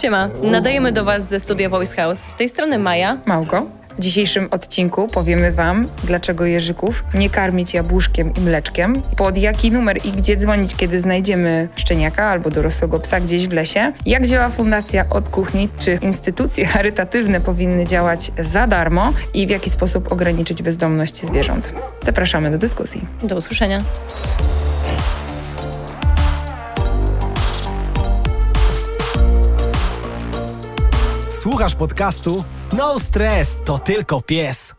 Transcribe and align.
Siema, 0.00 0.28
nadajemy 0.42 0.92
do 0.92 1.04
Was 1.04 1.28
ze 1.28 1.40
studia 1.40 1.68
Voice 1.68 1.96
House. 1.96 2.18
Z 2.18 2.34
tej 2.34 2.48
strony 2.48 2.78
Maja. 2.78 3.18
Małgo. 3.26 3.66
W 3.98 4.00
dzisiejszym 4.00 4.48
odcinku 4.50 5.08
powiemy 5.08 5.52
Wam, 5.52 5.88
dlaczego 6.04 6.44
jeżyków 6.44 7.04
nie 7.14 7.30
karmić 7.30 7.74
jabłuszkiem 7.74 8.32
i 8.34 8.40
mleczkiem, 8.40 9.02
pod 9.16 9.36
jaki 9.36 9.70
numer 9.70 10.06
i 10.06 10.12
gdzie 10.12 10.36
dzwonić, 10.36 10.76
kiedy 10.76 11.00
znajdziemy 11.00 11.68
szczeniaka 11.76 12.24
albo 12.24 12.50
dorosłego 12.50 12.98
psa 13.00 13.20
gdzieś 13.20 13.48
w 13.48 13.52
lesie, 13.52 13.92
jak 14.06 14.26
działa 14.26 14.48
Fundacja 14.48 15.04
od 15.10 15.28
Kuchni, 15.28 15.68
czy 15.78 15.98
instytucje 16.02 16.66
charytatywne 16.66 17.40
powinny 17.40 17.86
działać 17.86 18.32
za 18.38 18.66
darmo 18.66 19.12
i 19.34 19.46
w 19.46 19.50
jaki 19.50 19.70
sposób 19.70 20.12
ograniczyć 20.12 20.62
bezdomność 20.62 21.26
zwierząt. 21.26 21.72
Zapraszamy 22.00 22.50
do 22.50 22.58
dyskusji. 22.58 23.04
Do 23.22 23.36
usłyszenia. 23.36 23.82
Słuchasz 31.42 31.74
podcastu? 31.74 32.44
No 32.76 32.98
stres, 32.98 33.56
to 33.64 33.78
tylko 33.78 34.20
pies. 34.20 34.74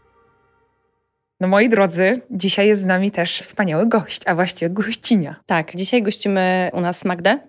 No 1.39 1.47
moi 1.47 1.69
drodzy, 1.69 2.21
dzisiaj 2.31 2.67
jest 2.67 2.81
z 2.81 2.85
nami 2.85 3.11
też 3.11 3.39
wspaniały 3.39 3.87
gość, 3.87 4.21
a 4.25 4.35
właściwie 4.35 4.69
gościnia. 4.69 5.35
Tak, 5.45 5.75
dzisiaj 5.75 6.03
gościmy 6.03 6.69
u 6.73 6.81
nas 6.81 7.05
Magdę, 7.05 7.39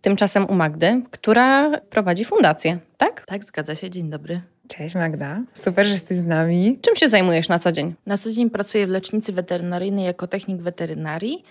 tymczasem 0.00 0.46
u 0.46 0.54
Magdy, 0.54 1.02
która 1.10 1.80
prowadzi 1.80 2.24
fundację, 2.24 2.78
tak? 2.96 3.24
Tak, 3.26 3.44
zgadza 3.44 3.74
się. 3.74 3.90
Dzień 3.90 4.10
dobry. 4.10 4.40
Cześć 4.68 4.94
Magda, 4.94 5.40
super, 5.54 5.86
że 5.86 5.92
jesteś 5.92 6.16
z 6.16 6.26
nami. 6.26 6.78
Czym 6.82 6.96
się 6.96 7.08
zajmujesz 7.08 7.48
na 7.48 7.58
co 7.58 7.72
dzień? 7.72 7.94
Na 8.06 8.18
co 8.18 8.32
dzień 8.32 8.50
pracuję 8.50 8.86
w 8.86 8.90
lecznicy 8.90 9.32
weterynaryjnej 9.32 10.04
jako 10.04 10.26
technik 10.26 10.62
weterynarii 10.62 11.44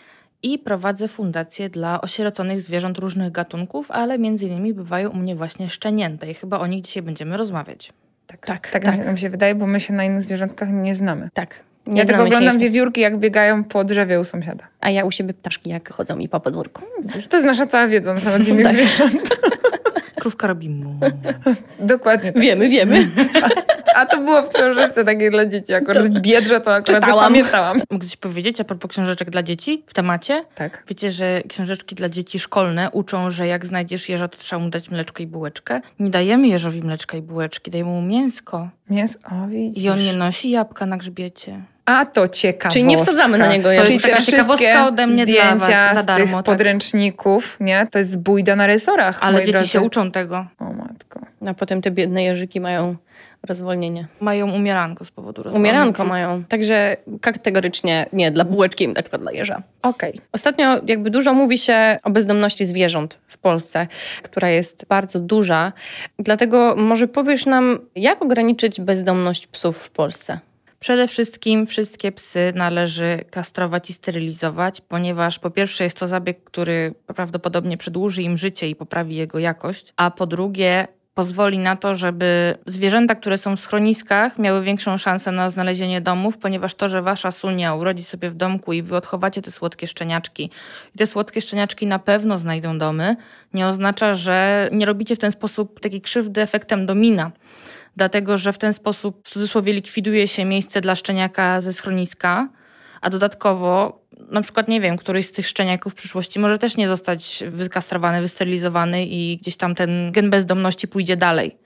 i 0.44 0.60
prowadzę 0.60 1.08
fundację 1.08 1.70
dla 1.70 2.02
osieroconych 2.02 2.62
zwierząt 2.62 2.98
różnych 2.98 3.32
gatunków, 3.32 3.92
ale 3.92 4.20
między 4.20 4.48
innymi 4.48 4.74
bywają 4.74 5.10
u 5.10 5.16
mnie 5.16 5.36
właśnie 5.36 5.70
szczenięte 5.70 6.32
i 6.32 6.34
chyba 6.34 6.60
o 6.60 6.68
nich 6.68 6.82
dzisiaj 6.82 7.04
będziemy 7.04 7.38
rozmawiać. 7.38 7.94
Tak, 8.28 8.46
tak, 8.46 8.70
tak, 8.70 8.86
tak. 8.86 9.06
nam 9.06 9.18
się 9.18 9.30
wydaje, 9.30 9.56
bo 9.56 9.68
my 9.68 9.80
się 9.80 9.94
na 9.94 10.06
innych 10.06 10.24
zwierzątkach 10.24 10.70
nie 10.72 10.96
znamy. 10.96 11.30
Tak. 11.34 11.64
Nie 11.88 12.00
ja 12.00 12.06
tylko 12.08 12.24
oglądam 12.24 12.60
wiewiórki, 12.60 13.02
jak 13.02 13.18
biegają 13.18 13.64
po 13.64 13.84
drzewie 13.84 14.20
u 14.20 14.24
sąsiada. 14.24 14.68
A 14.82 14.90
ja 14.90 15.06
u 15.06 15.12
siebie 15.12 15.34
ptaszki, 15.34 15.70
jak 15.70 15.94
chodzą 15.94 16.16
mi 16.16 16.30
po 16.30 16.40
podwórku. 16.40 16.82
To 17.30 17.38
jest 17.38 17.46
nasza 17.46 17.68
cała 17.68 17.88
wiedza 17.88 18.14
na 18.14 18.22
temat 18.22 18.48
innych 18.48 18.66
tak. 18.66 18.74
zwierząt. 18.74 19.30
Krówka 20.16 20.48
robi 20.48 20.70
mu. 20.70 21.00
Dokładnie. 21.80 22.34
Tak. 22.34 22.42
Wiemy, 22.42 22.70
wiemy. 22.70 23.08
A 23.96 24.06
to 24.06 24.18
było 24.18 24.42
w 24.42 24.50
książeczce 24.50 25.06
takiej 25.06 25.32
dla 25.32 25.46
dzieci. 25.46 25.74
Akurat 25.74 26.04
to 26.04 26.20
biedrze 26.20 26.62
to 26.62 26.74
akurat 26.76 27.02
czytałam. 27.02 27.20
zapamiętałam. 27.20 27.82
Mogę 27.92 28.08
coś 28.08 28.16
powiedzieć 28.16 28.62
a 28.62 28.64
propos 28.64 28.92
książeczek 28.92 29.30
dla 29.30 29.44
dzieci 29.44 29.84
w 29.88 29.94
temacie? 29.94 30.46
Tak. 30.56 30.84
Wiecie, 30.88 31.12
że 31.12 31.42
książeczki 31.48 31.96
dla 31.96 32.10
dzieci 32.10 32.40
szkolne 32.40 32.92
uczą, 32.92 33.30
że 33.30 33.48
jak 33.48 33.66
znajdziesz 33.66 34.10
jeża, 34.10 34.28
to 34.28 34.38
trzeba 34.38 34.62
mu 34.62 34.70
dać 34.70 34.90
mleczko 34.92 35.24
i 35.24 35.28
bułeczkę. 35.28 35.82
Nie 36.00 36.10
dajemy 36.10 36.48
jeżowi 36.48 36.84
mleczka 36.84 37.18
i 37.18 37.22
bułeczki, 37.22 37.72
dajemy 37.72 37.90
mu 37.90 38.02
mięsko. 38.02 38.70
Mięsko, 38.90 39.36
o 39.44 39.48
widzisz. 39.48 39.84
I 39.84 39.90
on 39.90 40.00
nie 40.00 40.14
nosi 40.14 40.52
jabłka 40.52 40.86
na 40.86 40.98
grzbiecie. 40.98 41.62
A 41.86 42.06
to 42.06 42.28
ciekawostka. 42.28 42.70
Czyli 42.70 42.86
nie 42.86 42.98
wsadzamy 42.98 43.38
na 43.38 43.48
niego 43.48 43.64
To 43.64 43.92
jest 43.92 44.04
taka 44.04 44.22
ciekawostka 44.22 44.88
ode 44.88 45.08
mnie 45.08 45.26
zdjęcia 45.26 45.56
dla 45.56 45.88
was 45.88 45.96
za 45.96 46.04
darmo. 46.04 46.26
z 46.26 46.28
tych 46.28 46.36
tak. 46.36 46.46
podręczników, 46.46 47.58
nie? 47.60 47.88
To 47.92 48.00
jest 48.00 48.18
bójda 48.18 48.56
na 48.56 48.68
resorach. 48.68 49.18
Ale 49.22 49.40
dzieci 49.40 49.52
drodzy. 49.52 49.68
się 49.68 49.82
uczą 49.82 50.12
tego. 50.12 50.46
O 50.60 50.74
matko. 50.74 51.20
A 51.48 51.54
potem 51.54 51.82
te 51.82 51.92
biedne 51.92 52.24
jeżyki 52.24 52.62
mają 52.62 52.96
rozwolnienie. 53.44 54.08
Mają 54.20 54.52
umieranko 54.52 55.06
z 55.06 55.12
powodu 55.12 55.44
rozwolnienia. 55.44 55.72
Umieranko 55.72 56.06
mają. 56.06 56.44
Także 56.44 56.98
kategorycznie 57.22 58.06
nie 58.14 58.32
dla 58.32 58.46
bułeczki, 58.46 58.88
na 58.88 59.02
przykład 59.02 59.22
dla 59.22 59.32
jeża. 59.32 59.62
Okej. 59.82 60.12
Okay. 60.12 60.22
Ostatnio 60.32 60.82
jakby 60.88 61.10
dużo 61.10 61.34
mówi 61.34 61.58
się 61.58 62.00
o 62.04 62.10
bezdomności 62.10 62.66
zwierząt 62.66 63.20
w 63.28 63.38
Polsce, 63.38 63.88
która 64.24 64.50
jest 64.50 64.86
bardzo 64.90 65.20
duża. 65.20 65.74
Dlatego 66.20 66.76
może 66.78 67.08
powiesz 67.08 67.46
nam, 67.46 67.80
jak 67.96 68.22
ograniczyć 68.22 68.82
bezdomność 68.82 69.48
psów 69.48 69.78
w 69.78 69.90
Polsce? 69.90 70.40
Przede 70.80 71.08
wszystkim 71.08 71.68
wszystkie 71.68 72.12
psy 72.12 72.54
należy 72.56 73.26
kastrować 73.32 73.90
i 73.90 73.94
sterylizować, 73.94 74.82
ponieważ 74.82 75.40
po 75.40 75.50
pierwsze 75.50 75.84
jest 75.84 76.00
to 76.00 76.08
zabieg, 76.08 76.44
który 76.44 76.94
prawdopodobnie 77.16 77.78
przedłuży 77.78 78.24
im 78.24 78.38
życie 78.38 78.70
i 78.70 78.76
poprawi 78.76 79.16
jego 79.16 79.40
jakość, 79.40 79.94
a 79.96 80.12
po 80.12 80.28
drugie 80.28 80.88
pozwoli 81.14 81.60
na 81.60 81.76
to, 81.76 81.96
żeby 81.96 82.58
zwierzęta, 82.66 83.16
które 83.16 83.38
są 83.38 83.56
w 83.56 83.60
schroniskach, 83.60 84.40
miały 84.40 84.64
większą 84.64 84.98
szansę 84.98 85.32
na 85.32 85.50
znalezienie 85.50 86.02
domów, 86.02 86.38
ponieważ 86.38 86.76
to, 86.76 86.90
że 86.90 87.02
wasza 87.02 87.32
sunia 87.32 87.76
urodzi 87.76 88.04
sobie 88.04 88.30
w 88.30 88.36
domku 88.36 88.74
i 88.74 88.82
wy 88.82 88.96
odchowacie 88.96 89.42
te 89.42 89.52
słodkie 89.52 89.88
szczeniaczki 89.88 90.50
i 90.96 90.98
te 90.98 91.08
słodkie 91.08 91.42
szczeniaczki 91.42 91.88
na 91.88 92.00
pewno 92.00 92.38
znajdą 92.38 92.78
domy, 92.78 93.16
nie 93.54 93.68
oznacza, 93.68 94.14
że 94.14 94.70
nie 94.72 94.86
robicie 94.86 95.16
w 95.16 95.20
ten 95.20 95.32
sposób 95.32 95.80
takiej 95.80 96.02
krzywdy 96.02 96.42
efektem 96.42 96.86
domina. 96.86 97.32
Dlatego 97.96 98.38
że 98.38 98.54
w 98.54 98.58
ten 98.58 98.74
sposób 98.74 99.28
w 99.28 99.30
cudzysłowie 99.30 99.74
likwiduje 99.74 100.28
się 100.28 100.46
miejsce 100.46 100.82
dla 100.82 100.96
szczeniaka 100.96 101.62
ze 101.62 101.74
schroniska, 101.74 102.50
a 103.02 103.10
dodatkowo 103.10 104.01
na 104.30 104.42
przykład, 104.42 104.68
nie 104.68 104.82
wiem, 104.82 104.98
któryś 104.98 105.26
z 105.26 105.32
tych 105.32 105.48
szczeniaków 105.48 105.94
w 105.94 105.96
przyszłości 105.96 106.40
może 106.40 106.58
też 106.58 106.78
nie 106.78 106.88
zostać 106.88 107.44
wykastrowany, 107.48 108.22
wysterylizowany 108.22 109.06
i 109.06 109.38
gdzieś 109.38 109.58
tam 109.58 109.76
ten 109.76 110.12
gen 110.12 110.30
bezdomności 110.30 110.88
pójdzie 110.88 111.18
dalej. 111.18 111.58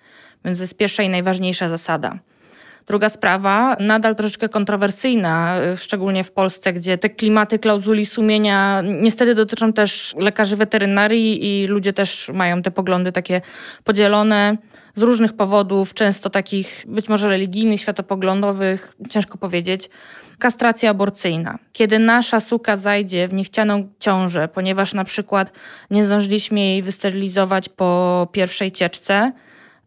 Więc 0.46 0.58
to 0.58 0.64
jest 0.64 0.78
pierwsza 0.78 1.04
i 1.04 1.10
najważniejsza 1.10 1.70
zasada. 1.70 2.20
Druga 2.88 3.10
sprawa, 3.10 3.78
nadal 3.80 4.16
troszeczkę 4.16 4.50
kontrowersyjna, 4.50 5.58
szczególnie 5.76 6.24
w 6.24 6.32
Polsce, 6.32 6.74
gdzie 6.74 6.98
te 6.98 7.10
klimaty 7.10 7.60
klauzuli 7.60 8.06
sumienia 8.06 8.84
niestety 9.02 9.36
dotyczą 9.36 9.74
też 9.74 10.16
lekarzy 10.20 10.56
weterynarii 10.56 11.64
i 11.64 11.68
ludzie 11.68 11.94
też 11.94 12.32
mają 12.34 12.62
te 12.62 12.72
poglądy 12.72 13.12
takie 13.12 13.42
podzielone 13.84 14.58
z 14.96 15.02
różnych 15.02 15.34
powodów, 15.34 15.94
często 15.94 16.30
takich 16.30 16.84
być 16.88 17.10
może 17.10 17.30
religijnych, 17.30 17.82
światopoglądowych, 17.82 18.96
ciężko 19.10 19.38
powiedzieć. 19.38 19.90
Kastracja 20.40 20.90
aborcyjna. 20.90 21.60
Kiedy 21.74 22.00
nasza 22.00 22.40
suka 22.40 22.78
zajdzie 22.78 23.28
w 23.28 23.34
niechcianą 23.34 23.90
ciążę, 24.00 24.48
ponieważ 24.48 24.94
na 24.94 25.04
przykład 25.04 25.52
nie 25.92 26.06
zdążyliśmy 26.06 26.60
jej 26.60 26.84
wysterylizować 26.84 27.70
po 27.70 28.28
pierwszej 28.32 28.72
cieczce, 28.72 29.32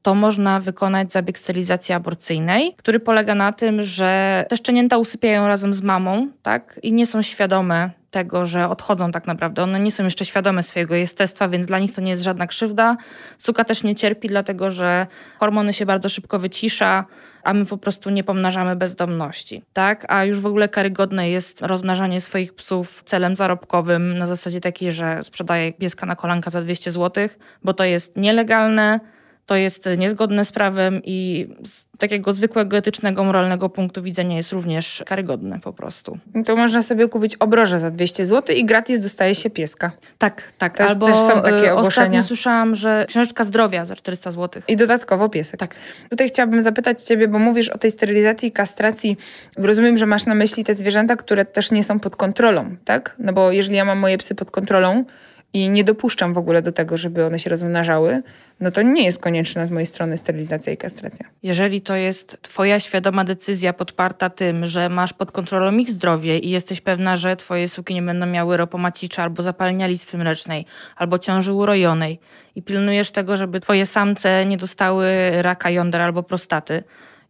to 0.02 0.14
można 0.14 0.60
wykonać 0.60 1.12
zabieg 1.12 1.38
sterylizacji 1.38 1.94
aborcyjnej, 1.94 2.74
który 2.76 3.00
polega 3.00 3.34
na 3.34 3.52
tym, 3.52 3.82
że 3.82 4.44
te 4.48 4.56
szczenięta 4.56 4.98
usypiają 4.98 5.48
razem 5.48 5.74
z 5.74 5.82
mamą 5.82 6.28
tak? 6.42 6.80
i 6.82 6.92
nie 6.92 7.06
są 7.06 7.22
świadome 7.22 7.90
tego, 8.10 8.44
że 8.44 8.68
odchodzą 8.68 9.10
tak 9.10 9.26
naprawdę. 9.26 9.62
One 9.62 9.80
nie 9.80 9.92
są 9.92 10.04
jeszcze 10.04 10.24
świadome 10.24 10.62
swojego 10.62 10.94
jestestwa, 10.94 11.48
więc 11.48 11.66
dla 11.66 11.78
nich 11.78 11.92
to 11.92 12.00
nie 12.00 12.10
jest 12.10 12.22
żadna 12.22 12.46
krzywda. 12.46 12.96
Suka 13.38 13.64
też 13.64 13.82
nie 13.82 13.94
cierpi, 13.94 14.28
dlatego 14.28 14.70
że 14.70 15.06
hormony 15.38 15.72
się 15.72 15.86
bardzo 15.86 16.08
szybko 16.08 16.38
wycisza, 16.38 17.04
a 17.42 17.54
my 17.54 17.66
po 17.66 17.78
prostu 17.78 18.10
nie 18.10 18.24
pomnażamy 18.24 18.76
bezdomności. 18.76 19.62
Tak? 19.72 20.04
A 20.08 20.24
już 20.24 20.40
w 20.40 20.46
ogóle 20.46 20.68
karygodne 20.68 21.30
jest 21.30 21.62
rozmnażanie 21.62 22.20
swoich 22.20 22.54
psów 22.54 23.02
celem 23.04 23.36
zarobkowym 23.36 24.18
na 24.18 24.26
zasadzie 24.26 24.60
takiej, 24.60 24.92
że 24.92 25.22
sprzedaje 25.22 25.72
pieska 25.72 26.06
na 26.06 26.16
kolanka 26.16 26.50
za 26.50 26.62
200 26.62 26.90
zł, 26.90 27.28
bo 27.64 27.74
to 27.74 27.84
jest 27.84 28.16
nielegalne, 28.16 29.00
to 29.48 29.56
jest 29.56 29.88
niezgodne 29.98 30.44
z 30.44 30.52
prawem 30.52 31.00
i 31.04 31.48
z 31.64 31.84
takiego 31.98 32.32
zwykłego 32.32 32.76
etycznego, 32.76 33.24
moralnego 33.24 33.68
punktu 33.68 34.02
widzenia 34.02 34.36
jest 34.36 34.52
również 34.52 35.02
karygodne 35.06 35.60
po 35.60 35.72
prostu. 35.72 36.18
To 36.46 36.56
można 36.56 36.82
sobie 36.82 37.08
kupić 37.08 37.36
obroże 37.36 37.78
za 37.78 37.90
200 37.90 38.26
zł 38.26 38.56
i 38.56 38.64
gratis 38.64 39.00
dostaje 39.00 39.34
się 39.34 39.50
pieska. 39.50 39.90
Tak, 40.18 40.52
tak. 40.58 40.78
To 40.78 40.84
Albo 40.84 41.06
też 41.06 41.16
są 41.16 41.42
takie 41.42 41.72
ogłoszenia. 41.72 41.78
Ostatnio 41.80 42.22
słyszałam, 42.22 42.74
że 42.74 43.04
książeczka 43.08 43.44
zdrowia 43.44 43.84
za 43.84 43.96
400 43.96 44.30
zł. 44.30 44.62
I 44.68 44.76
dodatkowo 44.76 45.28
piesek. 45.28 45.60
Tak. 45.60 45.74
Tutaj 46.10 46.28
chciałabym 46.28 46.62
zapytać 46.62 47.02
ciebie, 47.02 47.28
bo 47.28 47.38
mówisz 47.38 47.68
o 47.68 47.78
tej 47.78 47.90
sterylizacji 47.90 48.48
i 48.48 48.52
kastracji. 48.52 49.16
Rozumiem, 49.56 49.98
że 49.98 50.06
masz 50.06 50.26
na 50.26 50.34
myśli 50.34 50.64
te 50.64 50.74
zwierzęta, 50.74 51.16
które 51.16 51.44
też 51.44 51.70
nie 51.70 51.84
są 51.84 52.00
pod 52.00 52.16
kontrolą, 52.16 52.76
tak? 52.84 53.16
No 53.18 53.32
bo 53.32 53.52
jeżeli 53.52 53.76
ja 53.76 53.84
mam 53.84 53.98
moje 53.98 54.18
psy 54.18 54.34
pod 54.34 54.50
kontrolą, 54.50 55.04
i 55.52 55.68
nie 55.70 55.84
dopuszczam 55.84 56.34
w 56.34 56.38
ogóle 56.38 56.62
do 56.62 56.72
tego, 56.72 56.96
żeby 56.96 57.24
one 57.26 57.38
się 57.38 57.50
rozmnażały, 57.50 58.22
no 58.60 58.70
to 58.70 58.82
nie 58.82 59.04
jest 59.04 59.20
konieczna 59.20 59.66
z 59.66 59.70
mojej 59.70 59.86
strony 59.86 60.16
sterylizacja 60.16 60.72
i 60.72 60.76
kastracja. 60.76 61.26
Jeżeli 61.42 61.80
to 61.80 61.96
jest 61.96 62.42
Twoja 62.42 62.80
świadoma 62.80 63.24
decyzja 63.24 63.72
podparta 63.72 64.30
tym, 64.30 64.66
że 64.66 64.88
masz 64.88 65.12
pod 65.12 65.32
kontrolą 65.32 65.76
ich 65.76 65.90
zdrowie 65.90 66.38
i 66.38 66.50
jesteś 66.50 66.80
pewna, 66.80 67.16
że 67.16 67.36
Twoje 67.36 67.68
suki 67.68 67.94
nie 67.94 68.02
będą 68.02 68.26
miały 68.26 68.56
ropomacicza 68.56 69.22
albo 69.22 69.42
zapalenia 69.42 69.86
listwy 69.86 70.18
mlecznej, 70.18 70.66
albo 70.96 71.18
ciąży 71.18 71.52
urojonej 71.52 72.20
i 72.54 72.62
pilnujesz 72.62 73.10
tego, 73.10 73.36
żeby 73.36 73.60
Twoje 73.60 73.86
samce 73.86 74.46
nie 74.46 74.56
dostały 74.56 75.08
raka 75.42 75.70
jąder 75.70 76.00
albo 76.00 76.22
prostaty, 76.22 76.82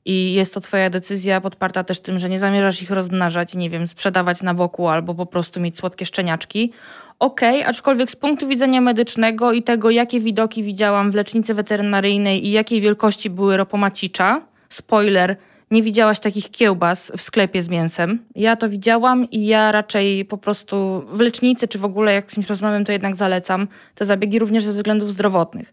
i 0.04 0.32
jest 0.32 0.54
to 0.54 0.60
twoja 0.60 0.90
decyzja 0.90 1.40
podparta 1.40 1.84
też 1.84 2.00
tym, 2.00 2.18
że 2.18 2.28
nie 2.28 2.38
zamierzasz 2.38 2.82
ich 2.82 2.90
rozmnażać, 2.90 3.54
nie 3.54 3.70
wiem, 3.70 3.86
sprzedawać 3.86 4.42
na 4.42 4.54
boku 4.54 4.88
albo 4.88 5.14
po 5.14 5.26
prostu 5.26 5.60
mieć 5.60 5.78
słodkie 5.78 6.06
szczeniaczki. 6.06 6.72
Okej, 7.18 7.58
okay, 7.58 7.68
aczkolwiek 7.68 8.10
z 8.10 8.16
punktu 8.16 8.48
widzenia 8.48 8.80
medycznego 8.80 9.52
i 9.52 9.62
tego, 9.62 9.90
jakie 9.90 10.20
widoki 10.20 10.62
widziałam 10.62 11.10
w 11.10 11.14
lecznicy 11.14 11.54
weterynaryjnej 11.54 12.46
i 12.46 12.50
jakiej 12.50 12.80
wielkości 12.80 13.30
były 13.30 13.56
ropomacicza, 13.56 14.42
spoiler, 14.68 15.36
nie 15.70 15.82
widziałaś 15.82 16.20
takich 16.20 16.50
kiełbas 16.50 17.12
w 17.17 17.20
sklepie 17.20 17.62
z 17.62 17.69
mięsem. 17.69 18.25
Ja 18.35 18.56
to 18.56 18.69
widziałam 18.69 19.31
i 19.31 19.47
ja 19.47 19.73
raczej 19.73 20.25
po 20.25 20.38
prostu 20.38 21.05
w 21.12 21.20
lecznicy, 21.20 21.69
czy 21.69 21.79
w 21.79 21.85
ogóle 21.85 22.12
jak 22.12 22.32
z 22.32 22.35
kimś 22.35 22.49
rozmawiam, 22.49 22.85
to 22.85 22.93
jednak 22.93 23.17
zalecam 23.17 23.69
te 23.94 24.05
zabiegi 24.05 24.38
również 24.38 24.65
ze 24.65 24.73
względów 24.73 25.11
zdrowotnych. 25.11 25.73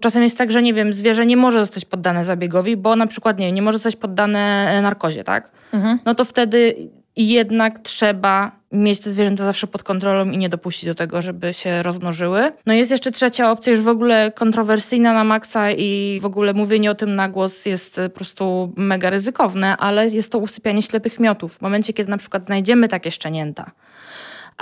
Czasem 0.00 0.22
jest 0.22 0.38
tak, 0.38 0.52
że 0.52 0.62
nie 0.62 0.74
wiem, 0.74 0.92
zwierzę 0.92 1.26
nie 1.26 1.36
może 1.36 1.60
zostać 1.60 1.84
poddane 1.84 2.24
zabiegowi, 2.24 2.76
bo 2.76 2.96
na 2.96 3.06
przykład 3.06 3.38
nie, 3.38 3.52
nie 3.52 3.62
może 3.62 3.78
zostać 3.78 3.96
poddane 3.96 4.70
e, 4.70 4.82
narkozie, 4.82 5.24
tak? 5.24 5.50
Mhm. 5.72 5.98
No 6.04 6.14
to 6.14 6.24
wtedy 6.24 6.74
jednak 7.16 7.78
trzeba 7.78 8.52
mieć 8.72 9.00
te 9.00 9.10
zwierzęta 9.10 9.44
zawsze 9.44 9.66
pod 9.66 9.82
kontrolą 9.82 10.30
i 10.30 10.38
nie 10.38 10.48
dopuścić 10.48 10.84
do 10.84 10.94
tego, 10.94 11.22
żeby 11.22 11.52
się 11.52 11.82
rozmnożyły. 11.82 12.52
No 12.66 12.72
jest 12.72 12.90
jeszcze 12.90 13.10
trzecia 13.10 13.50
opcja, 13.50 13.72
już 13.72 13.82
w 13.82 13.88
ogóle 13.88 14.32
kontrowersyjna 14.34 15.12
na 15.12 15.24
maksa 15.24 15.70
i 15.70 16.18
w 16.22 16.26
ogóle 16.26 16.54
mówienie 16.54 16.90
o 16.90 16.94
tym 16.94 17.14
na 17.14 17.28
głos 17.28 17.66
jest 17.66 18.00
po 18.04 18.10
prostu 18.10 18.72
mega 18.76 19.10
ryzykowne, 19.10 19.76
ale 19.76 20.06
jest 20.06 20.32
to 20.32 20.38
usypianie 20.38 20.82
ślepych 20.82 21.20
miotów. 21.20 21.54
W 21.54 21.60
momencie, 21.60 21.92
kiedy 21.92 22.10
na 22.10 22.16
przykład 22.16 22.44
znajdziemy 22.44 22.88
takie 22.88 23.10
szczenięta, 23.10 23.70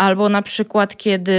Albo 0.01 0.29
na 0.29 0.43
przykład, 0.43 0.97
kiedy 0.97 1.33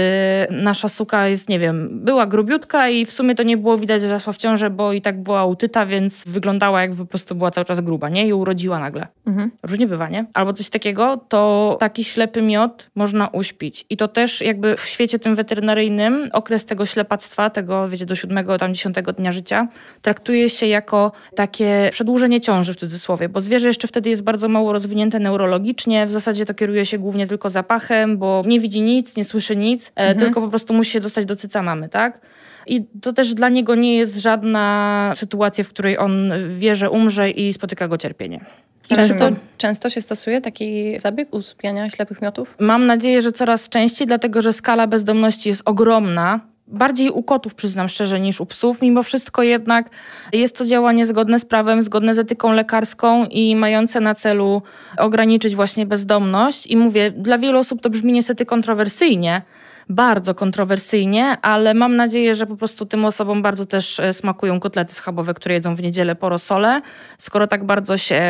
nasza 0.50 0.88
suka 0.88 1.28
jest, 1.28 1.48
nie 1.48 1.58
wiem, 1.58 1.88
była 1.92 2.26
grubiutka 2.26 2.88
i 2.88 3.06
w 3.06 3.12
sumie 3.12 3.34
to 3.34 3.42
nie 3.42 3.56
było 3.56 3.78
widać, 3.78 4.02
że 4.02 4.08
zaszła 4.08 4.32
w 4.32 4.36
ciążę, 4.36 4.70
bo 4.70 4.92
i 4.92 5.02
tak 5.02 5.22
była 5.22 5.44
utyta, 5.44 5.86
więc 5.86 6.24
wyglądała 6.26 6.80
jakby 6.80 6.96
po 6.96 7.06
prostu 7.06 7.34
była 7.34 7.50
cały 7.50 7.64
czas 7.64 7.80
gruba, 7.80 8.08
nie? 8.08 8.26
I 8.26 8.32
urodziła 8.32 8.78
nagle. 8.78 9.06
Mhm. 9.26 9.50
Różnie 9.62 9.86
bywa, 9.86 10.08
nie? 10.08 10.26
Albo 10.34 10.52
coś 10.52 10.68
takiego, 10.68 11.16
to 11.28 11.76
taki 11.80 12.04
ślepy 12.04 12.42
miod 12.42 12.90
można 12.94 13.28
uśpić. 13.28 13.86
I 13.90 13.96
to 13.96 14.08
też 14.08 14.40
jakby 14.40 14.76
w 14.76 14.86
świecie 14.86 15.18
tym 15.18 15.34
weterynaryjnym 15.34 16.28
okres 16.32 16.66
tego 16.66 16.86
ślepactwa, 16.86 17.50
tego 17.50 17.88
wiecie, 17.88 18.06
do 18.06 18.14
siódmego, 18.14 18.58
tam 18.58 18.74
dziesiątego 18.74 19.12
dnia 19.12 19.32
życia, 19.32 19.68
traktuje 20.02 20.48
się 20.48 20.66
jako 20.66 21.12
takie 21.36 21.88
przedłużenie 21.92 22.40
ciąży 22.40 22.74
w 22.74 22.76
cudzysłowie, 22.76 23.28
bo 23.28 23.40
zwierzę 23.40 23.68
jeszcze 23.68 23.88
wtedy 23.88 24.10
jest 24.10 24.24
bardzo 24.24 24.48
mało 24.48 24.72
rozwinięte 24.72 25.20
neurologicznie, 25.20 26.06
w 26.06 26.10
zasadzie 26.10 26.44
to 26.44 26.54
kieruje 26.54 26.86
się 26.86 26.98
głównie 26.98 27.26
tylko 27.26 27.50
zapachem, 27.50 28.18
bo 28.18 28.42
nie 28.52 28.60
widzi 28.60 28.80
nic, 28.80 29.16
nie 29.16 29.24
słyszy 29.24 29.56
nic, 29.56 29.88
e, 29.88 29.90
mhm. 30.00 30.18
tylko 30.18 30.40
po 30.40 30.48
prostu 30.48 30.74
musi 30.74 30.90
się 30.90 31.00
dostać 31.00 31.24
do 31.24 31.36
cyca 31.36 31.62
mamy, 31.62 31.88
tak? 31.88 32.20
I 32.66 32.84
to 33.02 33.12
też 33.12 33.34
dla 33.34 33.48
niego 33.48 33.74
nie 33.74 33.96
jest 33.96 34.18
żadna 34.18 35.12
sytuacja, 35.14 35.64
w 35.64 35.68
której 35.68 35.98
on 35.98 36.32
wie, 36.48 36.74
że 36.74 36.90
umrze 36.90 37.30
i 37.30 37.52
spotyka 37.52 37.88
go 37.88 37.98
cierpienie. 37.98 38.44
Często, 38.88 39.30
często 39.58 39.90
się 39.90 40.00
stosuje 40.00 40.40
taki 40.40 40.98
zabieg 40.98 41.34
usypiania 41.34 41.90
ślepych 41.90 42.22
miotów? 42.22 42.54
Mam 42.60 42.86
nadzieję, 42.86 43.22
że 43.22 43.32
coraz 43.32 43.68
częściej, 43.68 44.06
dlatego 44.06 44.42
że 44.42 44.52
skala 44.52 44.86
bezdomności 44.86 45.48
jest 45.48 45.62
ogromna 45.64 46.40
bardziej 46.72 47.10
u 47.10 47.22
kotów, 47.22 47.54
przyznam 47.54 47.88
szczerze, 47.88 48.20
niż 48.20 48.40
u 48.40 48.46
psów. 48.46 48.82
Mimo 48.82 49.02
wszystko 49.02 49.42
jednak 49.42 49.90
jest 50.32 50.58
to 50.58 50.64
działanie 50.64 51.06
zgodne 51.06 51.38
z 51.38 51.44
prawem, 51.44 51.82
zgodne 51.82 52.14
z 52.14 52.18
etyką 52.18 52.52
lekarską 52.52 53.24
i 53.24 53.56
mające 53.56 54.00
na 54.00 54.14
celu 54.14 54.62
ograniczyć 54.98 55.56
właśnie 55.56 55.86
bezdomność. 55.86 56.66
I 56.66 56.76
mówię, 56.76 57.10
dla 57.10 57.38
wielu 57.38 57.58
osób 57.58 57.82
to 57.82 57.90
brzmi 57.90 58.12
niestety 58.12 58.46
kontrowersyjnie, 58.46 59.42
bardzo 59.88 60.34
kontrowersyjnie, 60.34 61.36
ale 61.42 61.74
mam 61.74 61.96
nadzieję, 61.96 62.34
że 62.34 62.46
po 62.46 62.56
prostu 62.56 62.86
tym 62.86 63.04
osobom 63.04 63.42
bardzo 63.42 63.66
też 63.66 64.00
e, 64.00 64.12
smakują 64.12 64.60
kotlety 64.60 64.94
schabowe, 64.94 65.34
które 65.34 65.54
jedzą 65.54 65.74
w 65.74 65.82
niedzielę 65.82 66.14
po 66.14 66.28
rosole, 66.28 66.80
skoro 67.18 67.46
tak 67.46 67.64
bardzo 67.64 67.98
się 67.98 68.22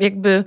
jakby 0.00 0.44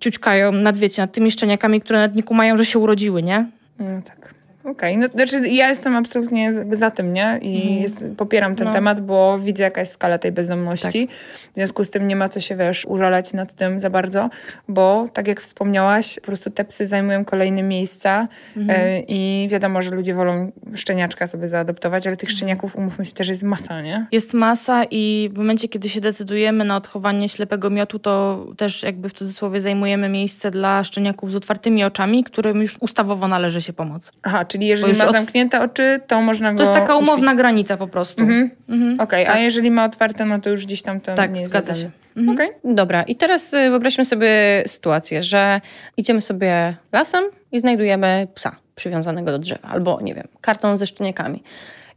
ciućkają 0.00 0.52
nad, 0.52 0.76
wiecie, 0.76 1.02
nad 1.02 1.12
tymi 1.12 1.30
szczeniakami, 1.30 1.80
które 1.80 1.98
nawet 1.98 2.16
nie 2.16 2.22
kumają, 2.22 2.56
że 2.56 2.64
się 2.64 2.78
urodziły, 2.78 3.22
nie? 3.22 3.46
No 3.78 4.02
tak. 4.04 4.37
Okej, 4.70 4.96
okay. 4.96 5.08
no 5.08 5.26
znaczy 5.26 5.48
ja 5.48 5.68
jestem 5.68 5.96
absolutnie 5.96 6.52
za 6.70 6.90
tym, 6.90 7.12
nie? 7.12 7.38
I 7.42 7.62
mm. 7.62 7.82
jest, 7.82 8.04
popieram 8.16 8.56
ten 8.56 8.66
no. 8.66 8.72
temat, 8.72 9.00
bo 9.00 9.38
widzę 9.38 9.62
jaka 9.62 9.80
jest 9.80 9.92
skala 9.92 10.18
tej 10.18 10.32
bezdomności. 10.32 11.06
Tak. 11.06 11.16
W 11.52 11.54
związku 11.54 11.84
z 11.84 11.90
tym 11.90 12.08
nie 12.08 12.16
ma 12.16 12.28
co 12.28 12.40
się, 12.40 12.56
wiesz, 12.56 12.84
użalać 12.84 13.32
nad 13.32 13.54
tym 13.54 13.80
za 13.80 13.90
bardzo, 13.90 14.30
bo 14.68 15.08
tak 15.12 15.28
jak 15.28 15.40
wspomniałaś, 15.40 16.14
po 16.20 16.26
prostu 16.26 16.50
te 16.50 16.64
psy 16.64 16.86
zajmują 16.86 17.24
kolejne 17.24 17.62
miejsca 17.62 18.28
mm. 18.56 18.70
y, 18.70 19.04
i 19.08 19.48
wiadomo, 19.50 19.82
że 19.82 19.90
ludzie 19.90 20.14
wolą 20.14 20.52
szczeniaczka 20.74 21.26
sobie 21.26 21.48
zaadoptować, 21.48 22.06
ale 22.06 22.16
tych 22.16 22.28
mhm. 22.28 22.36
szczeniaków, 22.36 22.76
umówmy 22.76 23.04
się, 23.04 23.12
też 23.12 23.28
jest 23.28 23.42
masa, 23.42 23.82
nie? 23.82 24.06
Jest 24.12 24.34
masa 24.34 24.84
i 24.90 25.30
w 25.32 25.38
momencie, 25.38 25.68
kiedy 25.68 25.88
się 25.88 26.00
decydujemy 26.00 26.64
na 26.64 26.76
odchowanie 26.76 27.28
ślepego 27.28 27.70
miotu, 27.70 27.98
to 27.98 28.46
też 28.56 28.82
jakby 28.82 29.08
w 29.08 29.12
cudzysłowie 29.12 29.60
zajmujemy 29.60 30.08
miejsce 30.08 30.50
dla 30.50 30.84
szczeniaków 30.84 31.32
z 31.32 31.36
otwartymi 31.36 31.84
oczami, 31.84 32.24
którym 32.24 32.62
już 32.62 32.76
ustawowo 32.80 33.28
należy 33.28 33.60
się 33.60 33.72
pomoc. 33.72 34.12
Aha, 34.22 34.44
czyli 34.44 34.57
jeżeli 34.66 34.98
ma 34.98 35.06
od... 35.06 35.16
zamknięte 35.16 35.60
oczy, 35.60 36.00
to 36.06 36.22
można 36.22 36.52
go 36.52 36.56
To 36.56 36.62
jest 36.62 36.74
taka 36.74 36.96
umowna 36.96 37.26
uśpić. 37.26 37.38
granica 37.38 37.76
po 37.76 37.88
prostu. 37.88 38.22
Mhm. 38.22 38.50
Mhm. 38.68 38.94
Okej, 38.94 39.04
okay, 39.04 39.26
tak. 39.26 39.36
a 39.36 39.38
jeżeli 39.38 39.70
ma 39.70 39.84
otwarte, 39.84 40.24
no 40.24 40.40
to 40.40 40.50
już 40.50 40.66
gdzieś 40.66 40.82
tam 40.82 41.00
to 41.00 41.14
tak, 41.14 41.32
nie 41.32 41.38
jest 41.38 41.50
zgadza 41.50 41.74
się. 41.74 41.90
Mhm. 42.16 42.36
Okay. 42.36 42.74
Dobra, 42.74 43.02
i 43.02 43.16
teraz 43.16 43.54
y, 43.54 43.70
wyobraźmy 43.70 44.04
sobie 44.04 44.28
sytuację, 44.66 45.22
że 45.22 45.60
idziemy 45.96 46.20
sobie 46.20 46.74
lasem 46.92 47.24
i 47.52 47.60
znajdujemy 47.60 48.26
psa 48.34 48.56
przywiązanego 48.74 49.30
do 49.30 49.38
drzewa, 49.38 49.68
albo 49.68 50.00
nie 50.02 50.14
wiem, 50.14 50.28
karton 50.40 50.78
ze 50.78 50.86
szczeniakami. 50.86 51.42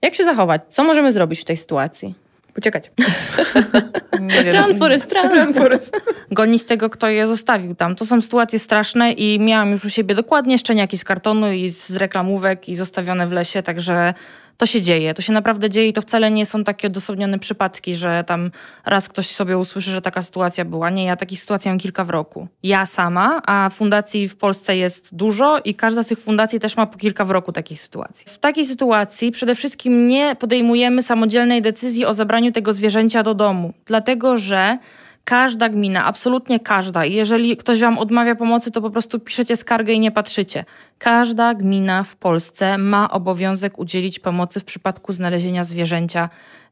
Jak 0.02 0.16
się 0.16 0.24
zachować? 0.24 0.62
Co 0.70 0.84
możemy 0.84 1.12
zrobić 1.12 1.42
w 1.42 1.46
tej 1.46 1.58
sytuacji? 1.58 2.16
Uciekać. 2.58 2.92
Run 4.54 4.78
Forest, 4.78 5.14
run. 5.14 5.34
run 5.36 5.54
Forest. 5.54 6.02
Gonić 6.32 6.66
tego, 6.66 6.90
kto 6.90 7.08
je 7.08 7.28
zostawił 7.28 7.76
tam. 7.76 7.96
To 7.96 8.06
są 8.06 8.22
sytuacje 8.22 8.60
straszne 8.60 9.12
i 9.12 9.40
miałam 9.40 9.72
już 9.72 9.86
u 9.86 9.90
siebie 9.90 10.16
dokładnie 10.16 10.58
szczeniaki 10.58 10.98
z 10.98 11.04
kartonu 11.04 11.52
i 11.52 11.70
z 11.70 11.96
reklamówek 11.96 12.70
i 12.70 12.76
zostawione 12.76 13.28
w 13.28 13.32
lesie, 13.32 13.64
także 13.64 14.14
to 14.62 14.66
się 14.66 14.82
dzieje. 14.82 15.14
To 15.14 15.22
się 15.22 15.34
naprawdę 15.34 15.70
dzieje 15.70 15.88
i 15.88 15.94
to 15.94 16.02
wcale 16.02 16.32
nie 16.32 16.46
są 16.46 16.64
takie 16.64 16.88
odosobnione 16.88 17.40
przypadki, 17.40 17.96
że 17.96 18.24
tam 18.28 18.52
raz 18.86 19.10
ktoś 19.10 19.28
sobie 19.28 19.58
usłyszy, 19.58 19.92
że 19.92 20.02
taka 20.02 20.22
sytuacja 20.22 20.66
była. 20.66 20.90
Nie, 20.90 21.06
ja 21.06 21.16
takich 21.16 21.42
sytuacji 21.42 21.70
mam 21.70 21.78
kilka 21.78 22.06
w 22.06 22.10
roku. 22.10 22.48
Ja 22.64 22.86
sama, 22.86 23.42
a 23.46 23.70
fundacji 23.70 24.30
w 24.30 24.36
Polsce 24.36 24.78
jest 24.78 25.16
dużo 25.16 25.60
i 25.66 25.76
każda 25.76 26.04
z 26.04 26.08
tych 26.08 26.20
fundacji 26.20 26.60
też 26.60 26.78
ma 26.78 26.86
po 26.86 26.98
kilka 26.98 27.26
w 27.26 27.32
roku 27.32 27.52
takich 27.52 27.82
sytuacji. 27.82 28.26
W 28.30 28.38
takiej 28.38 28.66
sytuacji 28.66 29.32
przede 29.32 29.56
wszystkim 29.56 30.08
nie 30.08 30.36
podejmujemy 30.36 31.02
samodzielnej 31.02 31.62
decyzji 31.62 32.06
o 32.06 32.14
zabraniu 32.14 32.52
tego 32.52 32.74
zwierzęcia 32.74 33.24
do 33.24 33.34
domu, 33.34 33.74
dlatego 33.86 34.38
że 34.38 34.78
Każda 35.24 35.70
gmina, 35.70 36.06
absolutnie 36.06 36.60
każda. 36.60 37.06
Jeżeli 37.06 37.58
ktoś 37.58 37.80
wam 37.80 37.98
odmawia 37.98 38.36
pomocy, 38.36 38.72
to 38.72 38.82
po 38.82 38.90
prostu 38.90 39.20
piszecie 39.20 39.56
skargę 39.56 39.94
i 39.94 40.00
nie 40.00 40.12
patrzycie. 40.12 40.66
Każda 40.98 41.54
gmina 41.54 42.04
w 42.04 42.16
Polsce 42.16 42.78
ma 42.78 43.12
obowiązek 43.12 43.80
udzielić 43.80 44.20
pomocy 44.20 44.60
w 44.60 44.66
przypadku 44.66 45.14
znalezienia 45.14 45.64
zwierzęcia, 45.64 46.30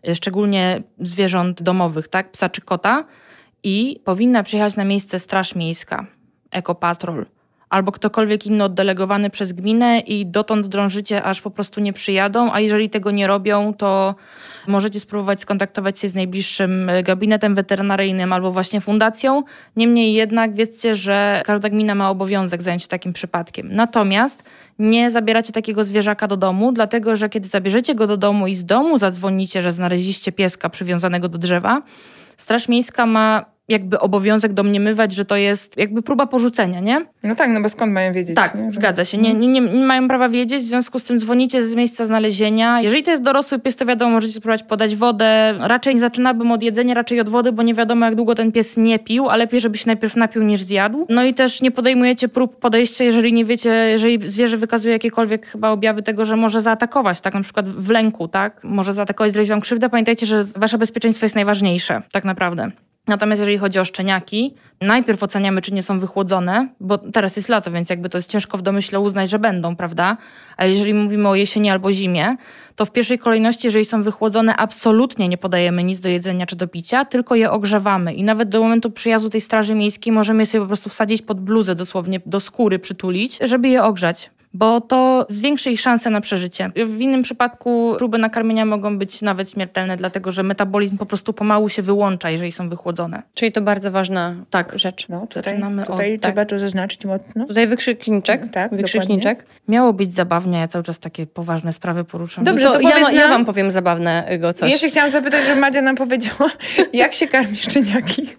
e, 0.08 0.16
szczególnie 0.16 0.84
zwierząt 1.00 1.64
domowych, 1.64 2.08
tak, 2.08 2.32
psa 2.32 2.50
czy 2.50 2.62
kota. 2.62 3.06
I 3.64 4.02
powinna 4.06 4.44
przyjechać 4.44 4.76
na 4.76 4.84
miejsce 4.84 5.20
Straż 5.20 5.56
Miejska, 5.56 6.06
Ekopatrol 6.52 7.26
albo 7.70 7.92
ktokolwiek 7.92 8.46
inny 8.46 8.64
oddelegowany 8.64 9.30
przez 9.30 9.54
gminę 9.54 10.00
i 10.00 10.26
dotąd 10.26 10.68
drążycie, 10.68 11.24
aż 11.24 11.42
po 11.42 11.52
prostu 11.52 11.82
nie 11.82 11.94
przyjadą, 11.94 12.54
a 12.54 12.60
jeżeli 12.60 12.90
tego 12.90 13.12
nie 13.12 13.28
robią, 13.28 13.74
to 13.74 14.16
możecie 14.68 15.00
spróbować 15.00 15.42
skontaktować 15.42 16.00
się 16.00 16.10
z 16.10 16.16
najbliższym 16.16 16.92
gabinetem 17.04 17.56
weterynaryjnym 17.56 18.34
albo 18.34 18.52
właśnie 18.52 18.82
fundacją. 18.82 19.44
Niemniej 19.76 20.14
jednak 20.14 20.54
wiedzcie, 20.54 20.96
że 20.96 21.42
każda 21.46 21.70
gmina 21.70 21.96
ma 21.96 22.10
obowiązek 22.10 22.62
zająć 22.62 22.82
się 22.82 22.88
takim 22.88 23.14
przypadkiem. 23.14 23.76
Natomiast 23.76 24.44
nie 24.80 25.12
zabieracie 25.12 25.54
takiego 25.54 25.84
zwierzaka 25.84 26.28
do 26.28 26.38
domu, 26.38 26.72
dlatego 26.72 27.16
że 27.16 27.30
kiedy 27.30 27.50
zabierzecie 27.50 27.96
go 27.96 28.08
do 28.08 28.18
domu 28.18 28.48
i 28.48 28.56
z 28.56 28.66
domu 28.66 28.98
zadzwonicie, 28.98 29.62
że 29.62 29.72
znaleźliście 29.72 30.32
pieska 30.32 30.70
przywiązanego 30.70 31.30
do 31.30 31.38
drzewa, 31.38 31.82
Straż 32.40 32.68
Miejska 32.68 33.06
ma 33.06 33.46
jakby 33.70 34.00
obowiązek 34.00 34.54
domniemywać, 34.54 35.12
że 35.12 35.26
to 35.26 35.36
jest 35.36 35.78
jakby 35.78 36.02
próba 36.02 36.26
porzucenia, 36.26 36.80
nie? 36.80 37.06
No 37.24 37.36
tak, 37.36 37.50
no 37.50 37.62
bo 37.62 37.70
skąd 37.70 37.94
mają 37.94 38.14
wiedzieć? 38.14 38.36
Tak, 38.36 38.56
nie? 38.56 38.72
zgadza 38.72 39.06
się. 39.06 39.18
Nie, 39.18 39.34
nie, 39.34 39.48
nie, 39.48 39.62
nie, 39.62 39.86
mają 39.86 40.08
prawa 40.08 40.30
wiedzieć, 40.30 40.60
w 40.62 40.66
związku 40.66 41.00
z 41.00 41.04
tym 41.04 41.20
dzwonicie 41.20 41.64
z 41.64 41.76
miejsca 41.76 42.06
znalezienia. 42.06 42.82
Jeżeli 42.82 43.04
to 43.04 43.12
jest 43.12 43.24
dorosły 43.24 43.60
pies, 43.60 43.76
to 43.76 43.86
wiadomo, 43.86 44.12
możecie 44.12 44.34
spróbować 44.34 44.64
podać 44.64 44.96
wodę. 44.96 45.54
Raczej 45.60 45.94
nie 45.94 46.00
zaczynałbym 46.00 46.52
od 46.52 46.64
jedzenia, 46.64 46.94
raczej 46.94 47.20
od 47.20 47.30
wody, 47.30 47.52
bo 47.52 47.64
nie 47.64 47.74
wiadomo, 47.74 48.06
jak 48.06 48.16
długo 48.16 48.36
ten 48.36 48.52
pies 48.52 48.78
nie 48.78 49.00
pił, 49.00 49.30
a 49.30 49.36
lepiej, 49.36 49.60
żeby 49.60 49.78
się 49.78 49.88
najpierw 49.88 50.16
napił 50.16 50.44
niż 50.44 50.62
zjadł. 50.62 51.06
No 51.10 51.24
i 51.24 51.34
też 51.34 51.62
nie 51.62 51.72
podejmujecie 51.72 52.28
prób 52.28 52.60
podejścia, 52.60 53.04
jeżeli 53.04 53.34
nie 53.34 53.46
wiecie, 53.46 53.70
jeżeli 53.70 54.28
zwierzę 54.28 54.58
wykazuje 54.58 54.94
jakiekolwiek 54.94 55.46
chyba 55.46 55.70
objawy 55.70 56.04
tego, 56.04 56.26
że 56.26 56.36
może 56.36 56.62
zaatakować, 56.62 57.22
tak 57.22 57.34
na 57.34 57.42
przykład 57.42 57.70
w 57.70 57.90
lęku, 57.90 58.28
tak? 58.28 58.64
Może 58.64 58.94
zaatakować, 58.94 59.34
zrobić 59.34 59.50
wam 59.50 59.62
krzywdę. 59.62 59.90
Pamiętajcie, 59.90 60.26
że 60.26 60.42
wasze 60.58 60.78
bezpieczeństwo 60.78 61.26
jest 61.26 61.36
najważniejsze, 61.36 62.02
tak 62.12 62.24
naprawdę. 62.26 62.72
Natomiast 63.08 63.40
jeżeli 63.40 63.58
chodzi 63.58 63.80
o 63.80 63.86
szczeniaki, 63.86 64.56
najpierw 64.82 65.24
oceniamy, 65.24 65.62
czy 65.62 65.74
nie 65.74 65.84
są 65.84 66.00
wychłodzone, 66.00 66.70
bo 66.80 66.98
teraz 66.98 67.36
jest 67.36 67.50
lato, 67.50 67.72
więc 67.72 67.90
jakby 67.90 68.10
to 68.10 68.18
jest 68.18 68.32
ciężko 68.32 68.58
w 68.58 68.62
domyśle 68.62 69.00
uznać, 69.00 69.30
że 69.30 69.40
będą, 69.40 69.76
prawda? 69.76 70.18
Ale 70.58 70.70
jeżeli 70.70 70.94
mówimy 70.94 71.30
o 71.30 71.36
jesieni 71.36 71.70
albo 71.70 71.92
zimie, 71.92 72.36
to 72.76 72.86
w 72.86 72.92
pierwszej 72.92 73.20
kolejności, 73.20 73.68
jeżeli 73.68 73.86
są 73.86 74.04
wychłodzone, 74.04 74.56
absolutnie 74.56 75.30
nie 75.30 75.38
podajemy 75.38 75.84
nic 75.84 76.00
do 76.00 76.10
jedzenia 76.10 76.46
czy 76.46 76.56
do 76.56 76.68
picia, 76.68 77.06
tylko 77.06 77.36
je 77.36 77.52
ogrzewamy. 77.52 78.14
I 78.14 78.24
nawet 78.24 78.50
do 78.50 78.62
momentu 78.62 78.92
przyjazdu 78.92 79.30
tej 79.30 79.42
straży 79.42 79.76
miejskiej 79.76 80.14
możemy 80.14 80.42
je 80.42 80.46
sobie 80.46 80.62
po 80.62 80.68
prostu 80.68 80.90
wsadzić 80.90 81.22
pod 81.22 81.42
bluzę, 81.42 81.76
dosłownie 81.76 82.22
do 82.26 82.40
skóry 82.40 82.80
przytulić, 82.80 83.40
żeby 83.42 83.70
je 83.70 83.84
ogrzać. 83.84 84.32
Bo 84.54 84.82
to 84.82 85.26
zwiększy 85.30 85.72
ich 85.72 85.82
szanse 85.82 86.10
na 86.10 86.22
przeżycie. 86.22 86.72
W 86.86 87.02
innym 87.02 87.22
przypadku 87.24 87.96
próby 87.98 88.18
nakarmienia 88.18 88.66
mogą 88.66 88.98
być 88.98 89.22
nawet 89.22 89.52
śmiertelne, 89.52 89.98
dlatego 89.98 90.32
że 90.32 90.44
metabolizm 90.44 90.98
po 90.98 91.06
prostu 91.06 91.34
pomału 91.34 91.70
się 91.70 91.82
wyłącza, 91.82 92.30
jeżeli 92.30 92.52
są 92.52 92.70
wychłodzone. 92.70 93.22
Czyli 93.34 93.52
to 93.52 93.62
bardzo 93.62 93.92
ważna 93.92 94.36
Tak. 94.50 94.80
rzecz. 94.80 95.10
No, 95.10 95.28
tutaj, 95.28 95.44
Zaczynamy 95.44 95.84
tutaj 95.84 96.16
od- 96.16 96.22
tak. 96.22 96.32
trzeba 96.32 96.46
to 96.46 96.60
zaznaczyć 96.60 97.06
mocno. 97.06 97.46
Tutaj 97.46 97.68
wykrzykniczek. 97.68 98.52
Tak, 98.52 98.76
wykrzykniczek. 98.76 99.46
Miało 99.68 99.94
być 99.94 100.14
zabawnie, 100.14 100.60
ja 100.60 100.68
cały 100.68 100.84
czas 100.84 101.00
takie 101.00 101.26
poważne 101.28 101.72
sprawy 101.74 102.04
poruszam. 102.04 102.44
Dobrze, 102.44 102.66
to 102.66 102.74
to 102.74 102.80
ja, 102.80 102.92
powiedz 102.92 103.14
ja 103.14 103.28
wam 103.28 103.46
powiem 103.46 103.72
zabawnego 103.72 104.54
coś. 104.54 104.72
Jeszcze 104.72 104.88
chciałam 104.88 105.12
zapytać, 105.12 105.46
żeby 105.46 105.62
Madzia 105.62 105.82
nam 105.82 105.96
powiedziała, 105.96 106.50
jak 106.94 107.14
się 107.14 107.28
karmi 107.28 107.56
szczeniaki. 107.56 108.30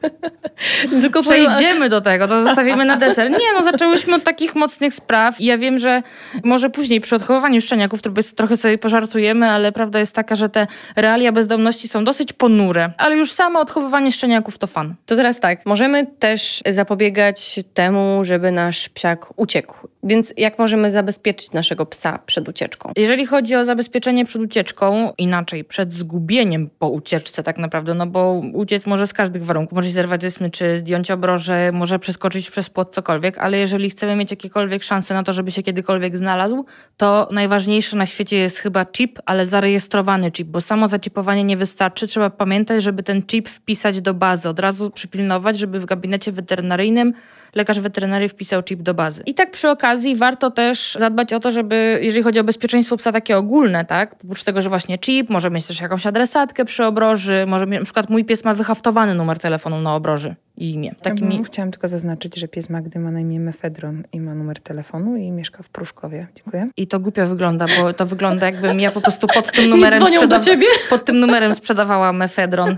Tylko 0.91 1.23
Przejdziemy 1.23 1.89
do 1.89 2.01
tego, 2.01 2.29
to 2.29 2.43
zostawimy 2.43 2.85
na 2.85 2.97
deser. 2.97 3.31
Nie, 3.31 3.39
no 3.55 3.63
zaczęłyśmy 3.63 4.15
od 4.15 4.25
takich 4.25 4.55
mocnych 4.55 4.95
spraw 4.95 5.41
i 5.41 5.45
ja 5.45 5.59
wiem, 5.59 5.79
że 5.79 6.00
może 6.45 6.71
później 6.71 7.01
przy 7.01 7.17
odchowywaniu 7.17 7.61
szczeniaków 7.61 8.01
trochę, 8.37 8.57
sobie 8.57 8.79
pożartujemy, 8.79 9.51
ale 9.51 9.73
prawda 9.73 9.99
jest 9.99 10.15
taka, 10.15 10.35
że 10.35 10.49
te 10.49 10.67
realia 10.97 11.33
bezdomności 11.33 11.89
są 11.89 12.05
dosyć 12.05 12.33
ponure, 12.33 12.93
ale 12.99 13.17
już 13.17 13.33
samo 13.33 13.61
odchowywanie 13.61 14.13
szczeniaków 14.13 14.59
to 14.59 14.67
fan. 14.67 14.95
To 15.07 15.17
teraz 15.17 15.41
tak, 15.41 15.67
możemy 15.67 16.07
też 16.07 16.63
zapobiegać 16.71 17.61
temu, 17.75 18.21
żeby 18.25 18.53
nasz 18.53 18.89
psiak 18.89 19.27
uciekł. 19.37 19.89
Więc 20.03 20.35
jak 20.37 20.59
możemy 20.59 20.91
zabezpieczyć 20.91 21.53
naszego 21.53 21.87
psa 21.87 22.19
przed 22.27 22.49
ucieczką? 22.49 22.93
Jeżeli 22.97 23.27
chodzi 23.27 23.57
o 23.57 23.65
zabezpieczenie 23.65 24.25
przed 24.25 24.43
ucieczką, 24.43 25.13
inaczej, 25.19 25.65
przed 25.65 25.93
zgubieniem 25.93 26.71
po 26.79 26.89
ucieczce 26.89 27.43
tak 27.43 27.59
naprawdę, 27.59 27.95
no 27.95 28.07
bo 28.07 28.43
uciec 28.55 28.87
może 28.87 29.07
z 29.07 29.13
każdych 29.13 29.45
warunków, 29.45 29.77
może 29.77 29.89
się 29.89 29.95
zerwać 29.95 30.23
ze 30.23 30.31
smyczy, 30.31 30.79
zdjąć 30.79 31.11
obroże, 31.11 31.71
może 31.73 31.99
przeskoczyć 31.99 32.51
przez 32.51 32.71
płot, 32.71 32.95
cokolwiek, 32.95 33.39
ale 33.39 33.59
jeżeli 33.59 33.91
chcemy 33.91 34.17
mieć 34.17 34.31
jakiekolwiek 34.31 34.83
szanse 34.83 35.15
na 35.15 35.23
to, 35.23 35.33
żeby 35.33 35.51
się 35.51 35.63
kiedykolwiek 35.63 36.17
znalazł, 36.17 36.65
to 36.97 37.29
najważniejsze 37.33 37.97
na 37.97 38.07
świecie 38.07 38.37
jest 38.37 38.59
chyba 38.59 38.87
chip, 38.87 39.19
ale 39.27 39.47
zarejestrowany 39.47 40.31
chip, 40.31 40.49
bo 40.49 40.61
samo 40.61 40.89
zaczipowanie 40.89 41.45
nie 41.45 41.57
wystarczy. 41.57 42.07
Trzeba 42.07 42.31
pamiętać, 42.31 42.83
żeby 42.83 43.03
ten 43.03 43.23
chip 43.23 43.49
wpisać 43.49 44.01
do 44.01 44.15
bazy, 44.15 44.49
od 44.49 44.61
razu 44.61 44.91
przypilnować, 44.91 45.59
żeby 45.59 45.81
w 45.81 45.85
gabinecie 45.85 46.33
weterynaryjnym 46.33 47.15
lekarz 47.55 47.81
weterynarii 47.81 48.29
wpisał 48.29 48.63
chip 48.63 48.83
do 48.83 48.95
bazy. 48.95 49.23
I 49.27 49.35
tak 49.35 49.51
przy 49.51 49.71
okazji 49.71 50.17
warto 50.17 50.51
też 50.51 50.97
zadbać 50.99 51.33
o 51.33 51.41
to, 51.41 51.51
żeby, 51.51 51.99
jeżeli 52.03 52.23
chodzi 52.23 52.41
o 52.41 52.45
bezpieczeństwo 52.45 52.97
psa 52.97 53.13
takie 53.13 53.37
ogólne, 53.37 53.85
tak, 53.85 54.15
oprócz 54.25 54.45
tego, 54.45 54.63
że 54.63 54.69
właśnie 54.69 54.99
chip, 54.99 55.31
może 55.31 55.51
mieć 55.51 55.67
też 55.67 55.81
jakąś 55.81 56.07
adresatkę 56.07 56.65
przy 56.65 56.85
obroży, 56.85 57.45
może 57.47 57.67
na 57.67 57.85
przykład 57.85 58.11
mój 58.11 58.25
pies 58.25 58.45
ma 58.45 58.55
wyhaftowany 58.55 59.15
numer 59.15 59.39
telefonu 59.39 59.81
na 59.81 59.95
obroży 59.95 60.35
i 60.57 60.73
imię. 60.73 60.95
Takimi... 61.03 61.37
Ja 61.37 61.45
chciałam 61.45 61.71
tylko 61.71 61.89
zaznaczyć, 61.89 62.37
że 62.37 62.49
pies 62.49 62.71
Magdy 62.71 62.99
ma 62.99 63.11
na 63.11 63.21
imię 63.21 63.41
Mefedron 63.41 64.03
i 64.13 64.21
ma 64.21 64.35
numer 64.35 64.61
telefonu 64.61 65.17
i 65.17 65.31
mieszka 65.31 65.63
w 65.63 65.69
Pruszkowie. 65.69 66.27
Dziękuję. 66.35 66.69
I 66.77 66.87
to 66.87 67.01
głupio 67.01 67.27
wygląda, 67.27 67.67
bo 67.81 67.93
to 67.93 68.07
wygląda 68.07 68.47
jakbym 68.47 68.81
ja 68.81 68.91
po 68.91 69.01
prostu 69.01 69.27
pod 69.27 69.53
tym 69.53 69.71
numerem, 69.71 70.03
ciebie? 70.45 70.67
pod 70.91 71.05
tym 71.05 71.21
numerem 71.21 71.55
sprzedawała 71.55 72.13
mefedron. 72.13 72.77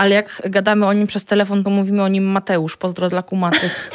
Ale 0.00 0.14
jak 0.14 0.42
gadamy 0.44 0.86
o 0.86 0.92
nim 0.92 1.06
przez 1.06 1.24
telefon, 1.24 1.64
to 1.64 1.70
mówimy 1.70 2.02
o 2.02 2.08
nim 2.08 2.24
Mateusz. 2.24 2.76
Pozdro 2.76 3.08
dla 3.08 3.22
kumatych. 3.22 3.90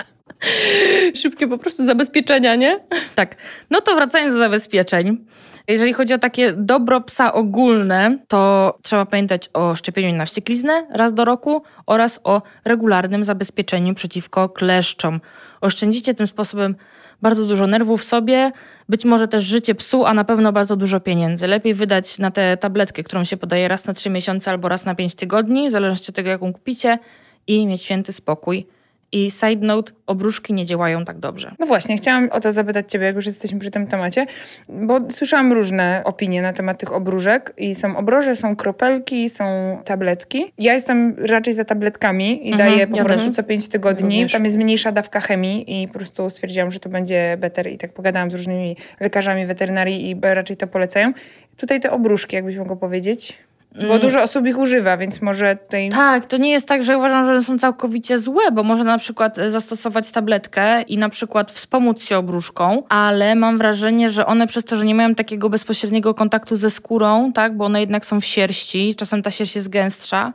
Szybkie 1.22 1.48
po 1.48 1.58
prostu 1.58 1.84
zabezpieczenia, 1.84 2.54
nie? 2.54 2.80
Tak. 3.14 3.36
No 3.70 3.80
to 3.80 3.94
wracając 3.94 4.32
do 4.32 4.38
zabezpieczeń. 4.38 5.26
Jeżeli 5.68 5.92
chodzi 5.92 6.14
o 6.14 6.18
takie 6.18 6.52
dobro 6.52 7.00
psa 7.00 7.32
ogólne, 7.32 8.18
to 8.28 8.74
trzeba 8.82 9.06
pamiętać 9.06 9.50
o 9.52 9.76
szczepieniu 9.76 10.16
na 10.16 10.24
wściekliznę 10.24 10.86
raz 10.90 11.14
do 11.14 11.24
roku 11.24 11.62
oraz 11.86 12.20
o 12.24 12.42
regularnym 12.64 13.24
zabezpieczeniu 13.24 13.94
przeciwko 13.94 14.48
kleszczom. 14.48 15.20
Oszczędzicie 15.60 16.14
tym 16.14 16.26
sposobem 16.26 16.74
bardzo 17.22 17.46
dużo 17.46 17.66
nerwów 17.66 18.04
sobie, 18.04 18.52
być 18.88 19.04
może 19.04 19.28
też 19.28 19.42
życie 19.42 19.74
psu, 19.74 20.06
a 20.06 20.14
na 20.14 20.24
pewno 20.24 20.52
bardzo 20.52 20.76
dużo 20.76 21.00
pieniędzy. 21.00 21.46
Lepiej 21.46 21.74
wydać 21.74 22.18
na 22.18 22.30
tę 22.30 22.56
tabletkę, 22.56 23.02
którą 23.02 23.24
się 23.24 23.36
podaje 23.36 23.68
raz 23.68 23.86
na 23.86 23.92
3 23.92 24.10
miesiące 24.10 24.50
albo 24.50 24.68
raz 24.68 24.84
na 24.84 24.94
5 24.94 25.14
tygodni, 25.14 25.68
w 25.68 25.72
zależności 25.72 26.10
od 26.10 26.16
tego, 26.16 26.30
jaką 26.30 26.52
kupicie, 26.52 26.98
i 27.46 27.66
mieć 27.66 27.82
święty 27.82 28.12
spokój. 28.12 28.66
I 29.12 29.30
side 29.30 29.66
note, 29.66 29.92
obruszki 30.06 30.54
nie 30.54 30.66
działają 30.66 31.04
tak 31.04 31.18
dobrze. 31.18 31.54
No 31.58 31.66
właśnie, 31.66 31.96
chciałam 31.96 32.28
o 32.32 32.40
to 32.40 32.52
zapytać 32.52 32.90
Ciebie, 32.92 33.06
jak 33.06 33.16
już 33.16 33.26
jesteśmy 33.26 33.58
przy 33.58 33.70
tym 33.70 33.86
temacie, 33.86 34.26
bo 34.68 35.00
słyszałam 35.10 35.52
różne 35.52 36.02
opinie 36.04 36.42
na 36.42 36.52
temat 36.52 36.78
tych 36.80 36.92
obróżek 36.92 37.52
i 37.56 37.74
są 37.74 37.96
obroże, 37.96 38.36
są 38.36 38.56
kropelki, 38.56 39.28
są 39.28 39.78
tabletki. 39.84 40.52
Ja 40.58 40.74
jestem 40.74 41.16
raczej 41.18 41.54
za 41.54 41.64
tabletkami 41.64 42.48
i 42.48 42.52
Mhm, 42.52 42.70
daję 42.72 42.86
po 42.86 42.96
ja 42.96 43.04
prostu 43.04 43.26
też. 43.26 43.36
co 43.36 43.42
5 43.42 43.68
tygodni. 43.68 44.16
Również. 44.16 44.32
Tam 44.32 44.44
jest 44.44 44.56
mniejsza 44.56 44.92
dawka 44.92 45.20
chemii 45.20 45.82
i 45.82 45.88
po 45.88 45.94
prostu 45.94 46.30
stwierdziłam, 46.30 46.70
że 46.70 46.80
to 46.80 46.88
będzie 46.88 47.36
better 47.38 47.66
i 47.66 47.78
tak 47.78 47.92
pogadałam 47.92 48.30
z 48.30 48.34
różnymi 48.34 48.76
lekarzami 49.00 49.46
weterynarii 49.46 50.10
i 50.10 50.16
raczej 50.22 50.56
to 50.56 50.66
polecają. 50.66 51.12
Tutaj 51.56 51.80
te 51.80 51.90
obruszki, 51.90 52.36
jakbyś 52.36 52.56
mogła 52.56 52.76
powiedzieć, 52.76 53.38
bo 53.78 53.84
Mm. 53.84 54.00
dużo 54.00 54.22
osób 54.22 54.46
ich 54.46 54.58
używa, 54.58 54.96
więc 54.96 55.22
może 55.22 55.56
tutaj... 55.56 55.88
Tak, 55.88 56.26
to 56.26 56.36
nie 56.36 56.50
jest 56.50 56.68
tak, 56.68 56.82
że 56.82 56.98
uważam, 56.98 57.24
że 57.24 57.30
one 57.30 57.42
są 57.44 57.58
całkowicie 57.58 58.18
złe, 58.18 58.52
bo 58.52 58.62
można 58.62 58.84
na 58.84 58.98
przykład 58.98 59.38
e, 59.38 59.50
zastosować 59.50 60.10
tabletkę 60.10 60.82
i 60.82 60.98
na 60.98 61.08
przykład 61.08 61.50
wspomóc 61.50 62.04
się 62.04 62.18
obruszką, 62.18 62.82
ale 62.88 63.34
mam 63.34 63.58
wrażenie, 63.58 64.10
że 64.10 64.26
one 64.26 64.46
przez 64.46 64.64
to, 64.64 64.76
że 64.76 64.84
nie 64.84 64.94
mają 64.94 65.14
takiego 65.14 65.50
bezpośredniego 65.50 66.14
kontaktu 66.14 66.56
ze 66.56 66.70
skórą, 66.70 67.32
tak, 67.32 67.56
bo 67.56 67.64
one 67.64 67.80
jednak 67.80 68.06
są 68.06 68.20
w 68.20 68.24
sierści, 68.24 68.94
czasem 68.94 69.22
ta 69.22 69.30
sierść 69.30 69.56
jest 69.56 69.68
gęstsza, 69.68 70.32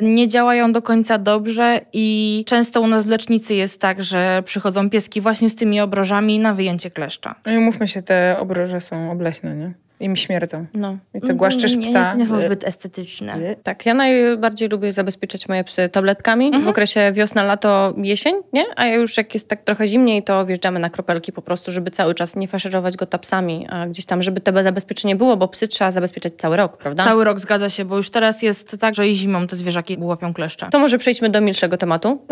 nie 0.00 0.28
działają 0.28 0.72
do 0.72 0.82
końca 0.82 1.18
dobrze 1.18 1.80
i 1.92 2.44
często 2.46 2.80
u 2.80 2.86
nas 2.86 3.04
w 3.04 3.08
lecznicy 3.08 3.54
jest 3.54 3.80
tak, 3.80 4.02
że 4.02 4.42
przychodzą 4.44 4.90
pieski 4.90 5.20
właśnie 5.20 5.50
z 5.50 5.54
tymi 5.54 5.80
obrożami 5.80 6.38
na 6.38 6.54
wyjęcie 6.54 6.90
kleszcza. 6.90 7.34
No 7.46 7.52
i 7.52 7.58
mówmy 7.58 7.88
się, 7.88 8.02
te 8.02 8.36
obroże 8.38 8.80
są 8.80 9.12
obleśne, 9.12 9.56
nie? 9.56 9.74
I 10.00 10.08
mi 10.08 10.16
śmierdzą. 10.16 10.66
No. 10.74 10.98
I 11.14 11.20
co, 11.20 11.34
głaszczesz 11.34 11.76
nie, 11.76 11.86
psa? 11.86 12.12
Nie, 12.12 12.18
nie 12.18 12.26
są 12.26 12.38
zbyt 12.38 12.64
estetyczne. 12.64 13.56
Tak, 13.62 13.86
ja 13.86 13.94
najbardziej 13.94 14.68
lubię 14.68 14.92
zabezpieczać 14.92 15.48
moje 15.48 15.64
psy 15.64 15.88
tabletkami 15.88 16.50
w 16.64 16.68
okresie 16.68 17.12
wiosna, 17.12 17.42
lato, 17.42 17.94
jesień, 17.96 18.34
nie? 18.52 18.64
A 18.76 18.86
już 18.86 19.16
jak 19.16 19.34
jest 19.34 19.48
tak 19.48 19.64
trochę 19.64 19.86
zimniej, 19.86 20.22
to 20.22 20.46
wjeżdżamy 20.46 20.80
na 20.80 20.90
kropelki 20.90 21.32
po 21.32 21.42
prostu, 21.42 21.72
żeby 21.72 21.90
cały 21.90 22.14
czas 22.14 22.36
nie 22.36 22.48
faszerować 22.48 22.96
go 22.96 23.06
tapsami, 23.06 23.66
a 23.70 23.86
gdzieś 23.86 24.04
tam, 24.04 24.22
żeby 24.22 24.40
to 24.40 24.62
zabezpieczenie 24.62 25.16
było, 25.16 25.36
bo 25.36 25.48
psy 25.48 25.68
trzeba 25.68 25.90
zabezpieczać 25.90 26.32
cały 26.38 26.56
rok, 26.56 26.76
prawda? 26.76 27.04
Cały 27.04 27.24
rok 27.24 27.40
zgadza 27.40 27.68
się, 27.68 27.84
bo 27.84 27.96
już 27.96 28.10
teraz 28.10 28.42
jest 28.42 28.76
tak, 28.80 28.94
że 28.94 29.08
i 29.08 29.14
zimą 29.14 29.46
te 29.46 29.56
zwierzaki 29.56 29.96
łapią 30.00 30.34
kleszcze. 30.34 30.68
To 30.70 30.78
może 30.78 30.98
przejdźmy 30.98 31.30
do 31.30 31.40
milszego 31.40 31.76
tematu. 31.76 32.26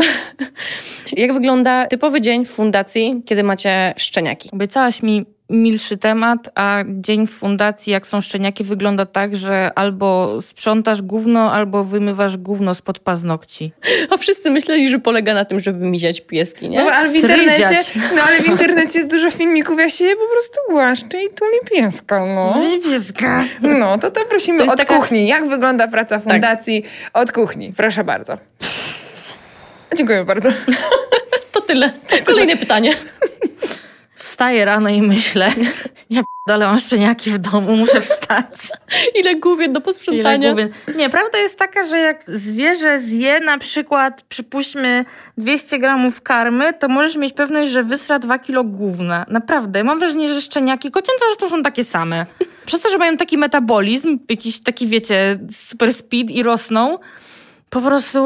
jak 1.17 1.33
wygląda 1.33 1.87
typowy 1.87 2.21
dzień 2.21 2.45
w 2.45 2.51
fundacji, 2.51 3.23
kiedy 3.27 3.43
macie 3.43 3.95
szczeniaki? 3.97 4.51
Obiecałaś 4.53 5.03
mi 5.03 5.38
milszy 5.51 5.97
temat, 5.97 6.51
a 6.55 6.79
dzień 6.87 7.27
w 7.27 7.31
fundacji, 7.31 7.93
jak 7.93 8.07
są 8.07 8.21
szczeniaki, 8.21 8.65
wygląda 8.65 9.07
tak, 9.07 9.37
że 9.37 9.71
albo 9.75 10.41
sprzątasz 10.43 11.03
gówno, 11.03 11.53
albo 11.53 11.85
wymywasz 11.85 12.37
gówno 12.37 12.75
spod 12.75 12.99
paznokci. 12.99 13.73
A 14.11 14.17
wszyscy 14.17 14.51
myśleli, 14.51 14.89
że 14.89 14.99
polega 14.99 15.35
na 15.35 15.45
tym, 15.45 15.61
żeby 15.61 15.87
miziać 15.87 16.21
pieski, 16.21 16.69
nie? 16.69 16.85
No, 16.85 16.91
ale 16.91 17.09
w 17.09 17.17
internecie, 17.17 17.79
no 18.17 18.23
ale 18.23 18.41
w 18.41 18.47
internecie 18.47 18.99
jest 18.99 19.11
dużo 19.11 19.31
filmików, 19.31 19.79
ja 19.79 19.91
się 19.91 20.05
je 20.05 20.17
po 20.17 20.27
prostu 20.33 20.59
głaszczę 20.71 21.23
i 21.25 21.29
tuli 21.29 21.59
pieska, 21.71 22.25
no. 22.27 22.55
Pieska. 22.85 23.45
No, 23.63 23.99
to 23.99 24.11
to 24.11 24.25
prosimy 24.25 24.59
To 24.59 24.65
od 24.73 24.79
taka- 24.79 24.85
Tak. 24.95 24.99
kuchni. 24.99 25.27
Jak 25.29 25.49
wygląda 25.49 25.89
praca 25.89 26.19
fundacji 26.19 26.85
od 27.13 27.33
kuchni? 27.33 27.73
Proszę 27.77 28.05
bardzo. 28.05 28.39
Dziękuję 29.97 30.25
bardzo. 30.25 30.49
To 31.53 31.61
tyle. 31.61 31.93
Kolejne 32.25 32.57
pytanie. 32.57 32.95
Wstaję 34.19 34.65
rano 34.65 34.89
i 34.89 35.03
myślę, 35.03 35.49
ja 36.11 36.23
p***dolę 36.23 36.67
mam 36.67 36.79
szczeniaki 36.79 37.31
w 37.31 37.39
domu, 37.39 37.77
muszę 37.77 38.01
wstać. 38.01 38.69
Ile 39.21 39.35
główien 39.35 39.73
do 39.73 39.81
Ile 39.81 39.85
posprzątania? 39.85 40.49
główien. 40.49 40.71
Nie, 40.97 41.11
prawda 41.11 41.39
jest 41.39 41.59
taka, 41.59 41.85
że 41.87 41.99
jak 41.99 42.25
zwierzę 42.27 42.99
zje 42.99 43.41
na 43.41 43.59
przykład, 43.59 44.23
przypuśćmy 44.23 45.05
200 45.39 45.79
gramów 45.79 46.21
karmy, 46.21 46.73
to 46.73 46.89
możesz 46.89 47.17
mieć 47.17 47.33
pewność, 47.33 47.73
że 47.73 47.83
wysra 47.85 48.19
2 48.19 48.39
kilo 48.39 48.65
gówna. 48.65 49.27
Naprawdę. 49.29 49.85
Mam 49.85 49.99
wrażenie, 49.99 50.35
że 50.35 50.41
szczeniaki, 50.43 50.91
kocięta 50.91 51.25
zresztą 51.27 51.57
są 51.57 51.63
takie 51.63 51.85
same. 51.85 52.27
Przez 52.67 52.81
to, 52.81 52.91
że 52.91 52.99
mają 52.99 53.17
taki 53.17 53.39
metabolizm, 53.39 54.19
jakiś 54.29 54.61
taki, 54.61 54.87
wiecie, 54.87 55.39
super 55.51 55.95
speed 55.95 56.33
i 56.33 56.43
rosną, 56.43 56.99
po 57.71 57.81
prostu 57.81 58.21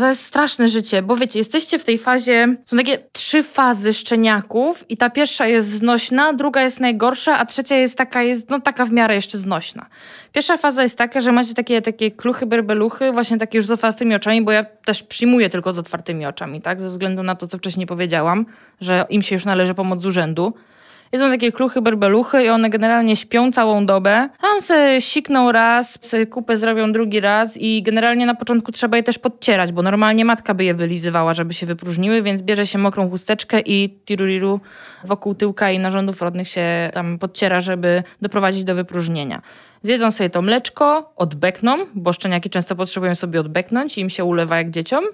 to 0.00 0.08
jest 0.08 0.24
straszne 0.24 0.68
życie, 0.68 1.02
bo 1.02 1.16
wiecie, 1.16 1.38
jesteście 1.38 1.78
w 1.78 1.84
tej 1.84 1.98
fazie, 1.98 2.56
są 2.64 2.76
takie 2.76 2.98
trzy 3.12 3.42
fazy 3.42 3.92
szczeniaków 3.92 4.84
i 4.88 4.96
ta 4.96 5.10
pierwsza 5.10 5.46
jest 5.46 5.68
znośna, 5.68 6.32
druga 6.32 6.62
jest 6.62 6.80
najgorsza, 6.80 7.38
a 7.38 7.44
trzecia 7.44 7.76
jest 7.76 7.98
taka, 7.98 8.22
jest 8.22 8.50
no 8.50 8.60
taka 8.60 8.84
w 8.84 8.90
miarę 8.90 9.14
jeszcze 9.14 9.38
znośna. 9.38 9.86
Pierwsza 10.32 10.56
faza 10.56 10.82
jest 10.82 10.98
taka, 10.98 11.20
że 11.20 11.32
macie 11.32 11.54
takie, 11.54 11.82
takie 11.82 12.10
kluchy, 12.10 12.46
berbeluchy, 12.46 13.12
właśnie 13.12 13.38
takie 13.38 13.58
już 13.58 13.66
z 13.66 13.70
otwartymi 13.70 14.14
oczami, 14.14 14.42
bo 14.42 14.52
ja 14.52 14.64
też 14.64 15.02
przyjmuję 15.02 15.50
tylko 15.50 15.72
z 15.72 15.78
otwartymi 15.78 16.26
oczami, 16.26 16.62
tak, 16.62 16.80
ze 16.80 16.90
względu 16.90 17.22
na 17.22 17.34
to, 17.34 17.46
co 17.46 17.58
wcześniej 17.58 17.86
powiedziałam, 17.86 18.46
że 18.80 19.06
im 19.08 19.22
się 19.22 19.34
już 19.34 19.44
należy 19.44 19.74
pomoc 19.74 20.02
z 20.02 20.06
urzędu. 20.06 20.54
Jedzą 21.14 21.30
takie 21.30 21.52
kluchy, 21.52 21.82
berbeluchy 21.82 22.44
i 22.44 22.48
one 22.48 22.70
generalnie 22.70 23.16
śpią 23.16 23.52
całą 23.52 23.86
dobę. 23.86 24.28
Tam 24.40 24.60
se 24.60 25.00
sikną 25.00 25.52
raz, 25.52 25.98
se 26.00 26.26
kupę 26.26 26.56
zrobią 26.56 26.92
drugi 26.92 27.20
raz 27.20 27.56
i 27.56 27.82
generalnie 27.82 28.26
na 28.26 28.34
początku 28.34 28.72
trzeba 28.72 28.96
je 28.96 29.02
też 29.02 29.18
podcierać, 29.18 29.72
bo 29.72 29.82
normalnie 29.82 30.24
matka 30.24 30.54
by 30.54 30.64
je 30.64 30.74
wylizywała, 30.74 31.34
żeby 31.34 31.54
się 31.54 31.66
wypróżniły, 31.66 32.22
więc 32.22 32.42
bierze 32.42 32.66
się 32.66 32.78
mokrą 32.78 33.10
chusteczkę 33.10 33.60
i 33.60 33.98
tiruriru 34.04 34.60
wokół 35.04 35.34
tyłka 35.34 35.70
i 35.70 35.78
narządów 35.78 36.22
rodnych 36.22 36.48
się 36.48 36.90
tam 36.94 37.18
podciera, 37.18 37.60
żeby 37.60 38.02
doprowadzić 38.22 38.64
do 38.64 38.74
wypróżnienia. 38.74 39.42
Zjedzą 39.82 40.10
sobie 40.10 40.30
to 40.30 40.42
mleczko, 40.42 41.12
odbekną, 41.16 41.76
bo 41.94 42.12
szczeniaki 42.12 42.50
często 42.50 42.76
potrzebują 42.76 43.14
sobie 43.14 43.40
odbeknąć 43.40 43.98
i 43.98 44.00
im 44.00 44.10
się 44.10 44.24
ulewa 44.24 44.56
jak 44.58 44.70
dzieciom 44.70 45.04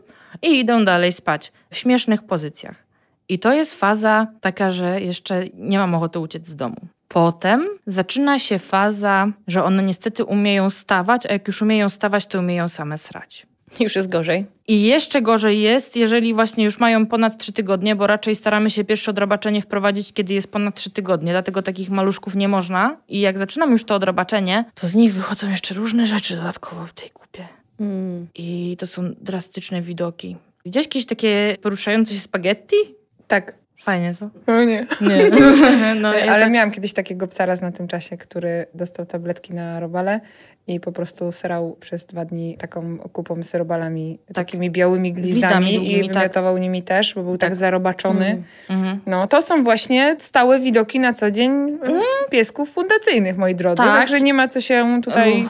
i 0.43 0.59
idą 0.59 0.85
dalej 0.85 1.13
spać 1.13 1.53
w 1.71 1.77
śmiesznych 1.77 2.23
pozycjach. 2.23 2.90
I 3.31 3.39
to 3.39 3.53
jest 3.53 3.75
faza 3.75 4.27
taka, 4.41 4.71
że 4.71 5.01
jeszcze 5.01 5.45
nie 5.55 5.79
mam 5.79 5.95
ochoty 5.95 6.19
uciec 6.19 6.49
z 6.49 6.57
domu. 6.57 6.77
Potem 7.09 7.69
zaczyna 7.87 8.39
się 8.39 8.59
faza, 8.59 9.33
że 9.47 9.65
one 9.65 9.83
niestety 9.83 10.25
umieją 10.25 10.71
stawać, 10.71 11.27
a 11.27 11.33
jak 11.33 11.47
już 11.47 11.63
umieją 11.63 11.89
stawać, 11.89 12.27
to 12.27 12.39
umieją 12.39 12.69
same 12.69 12.99
srać. 12.99 13.47
Już 13.81 13.97
jest 13.97 14.09
gorzej. 14.09 14.47
I 14.69 14.83
jeszcze 14.83 15.23
gorzej 15.23 15.61
jest, 15.61 15.97
jeżeli 15.97 16.35
właśnie 16.35 16.65
już 16.65 16.79
mają 16.79 17.07
ponad 17.07 17.39
3 17.39 17.53
tygodnie, 17.53 17.97
bo 17.97 18.07
raczej 18.07 18.37
staramy 18.37 18.71
się 18.71 18.85
pierwsze 18.85 19.11
odrobaczenie 19.11 19.63
wprowadzić, 19.63 20.13
kiedy 20.13 20.35
jest 20.35 20.53
ponad 20.53 20.75
3 20.75 20.91
tygodnie, 20.91 21.33
dlatego 21.33 21.63
takich 21.63 21.91
maluszków 21.91 22.35
nie 22.35 22.49
można. 22.49 22.97
I 23.09 23.21
jak 23.21 23.39
zaczynam 23.39 23.73
już 23.73 23.85
to 23.85 23.95
odrobaczenie, 23.95 24.65
to 24.75 24.87
z 24.87 24.95
nich 24.95 25.15
wychodzą 25.15 25.51
jeszcze 25.51 25.75
różne 25.75 26.07
rzeczy 26.07 26.37
dodatkowo 26.37 26.87
w 26.87 26.93
tej 26.93 27.11
kupie. 27.11 27.49
Mm. 27.81 28.27
I 28.35 28.77
to 28.79 28.87
są 28.87 29.15
drastyczne 29.21 29.81
widoki. 29.81 30.37
Widziałeś 30.65 30.87
jakieś 30.87 31.07
takie 31.07 31.57
poruszające 31.63 32.15
się 32.15 32.21
spaghetti? 32.21 33.00
Tak. 33.31 33.53
Fajnie, 33.83 34.15
co? 34.15 34.31
O 34.47 34.65
nie. 34.65 34.87
Nie. 35.01 35.31
No, 36.01 36.15
ja 36.15 36.33
Ale 36.33 36.43
tak- 36.43 36.53
miałam 36.53 36.71
kiedyś 36.71 36.93
takiego 36.93 37.29
psa 37.29 37.47
raz 37.47 37.61
na 37.61 37.73
tym 37.73 37.89
czasie, 37.89 38.17
który 38.17 38.67
dostał 38.75 39.07
tabletki 39.07 39.55
na 39.55 39.81
robale 39.81 40.21
i 40.67 40.81
po 40.81 40.93
prostu 40.93 41.33
serał 41.33 41.77
przez 41.81 42.07
dwa 42.07 42.25
dni 42.25 42.57
taką 42.57 42.99
kupą 42.99 43.43
z 43.43 43.55
robalami, 43.55 44.19
takimi 44.35 44.71
białymi 44.71 45.13
gwizdami 45.13 45.75
długimi, 45.75 46.05
i 46.05 46.09
tak. 46.09 46.15
wymiotował 46.15 46.59
nimi 46.59 46.83
też, 46.83 47.15
bo 47.15 47.23
był 47.23 47.39
tak, 47.39 47.51
Tak. 47.51 47.57
zarobaczony. 47.57 48.43
Mhm. 48.71 49.01
No, 49.07 49.27
to 49.27 49.43
są 49.43 49.65
właśnie 49.65 50.17
stałe 50.19 50.61
widoki 50.61 51.01
na 51.01 51.13
co 51.13 51.31
dzień 51.31 51.79
w 52.27 52.31
piesków 52.31 52.71
fundacyjnych, 52.71 53.37
moi 53.37 53.55
drodzy. 53.55 53.77
Tak. 53.77 54.01
Także 54.01 54.21
nie 54.21 54.35
ma 54.35 54.49
co 54.49 54.61
się 54.61 55.01
tutaj... 55.05 55.45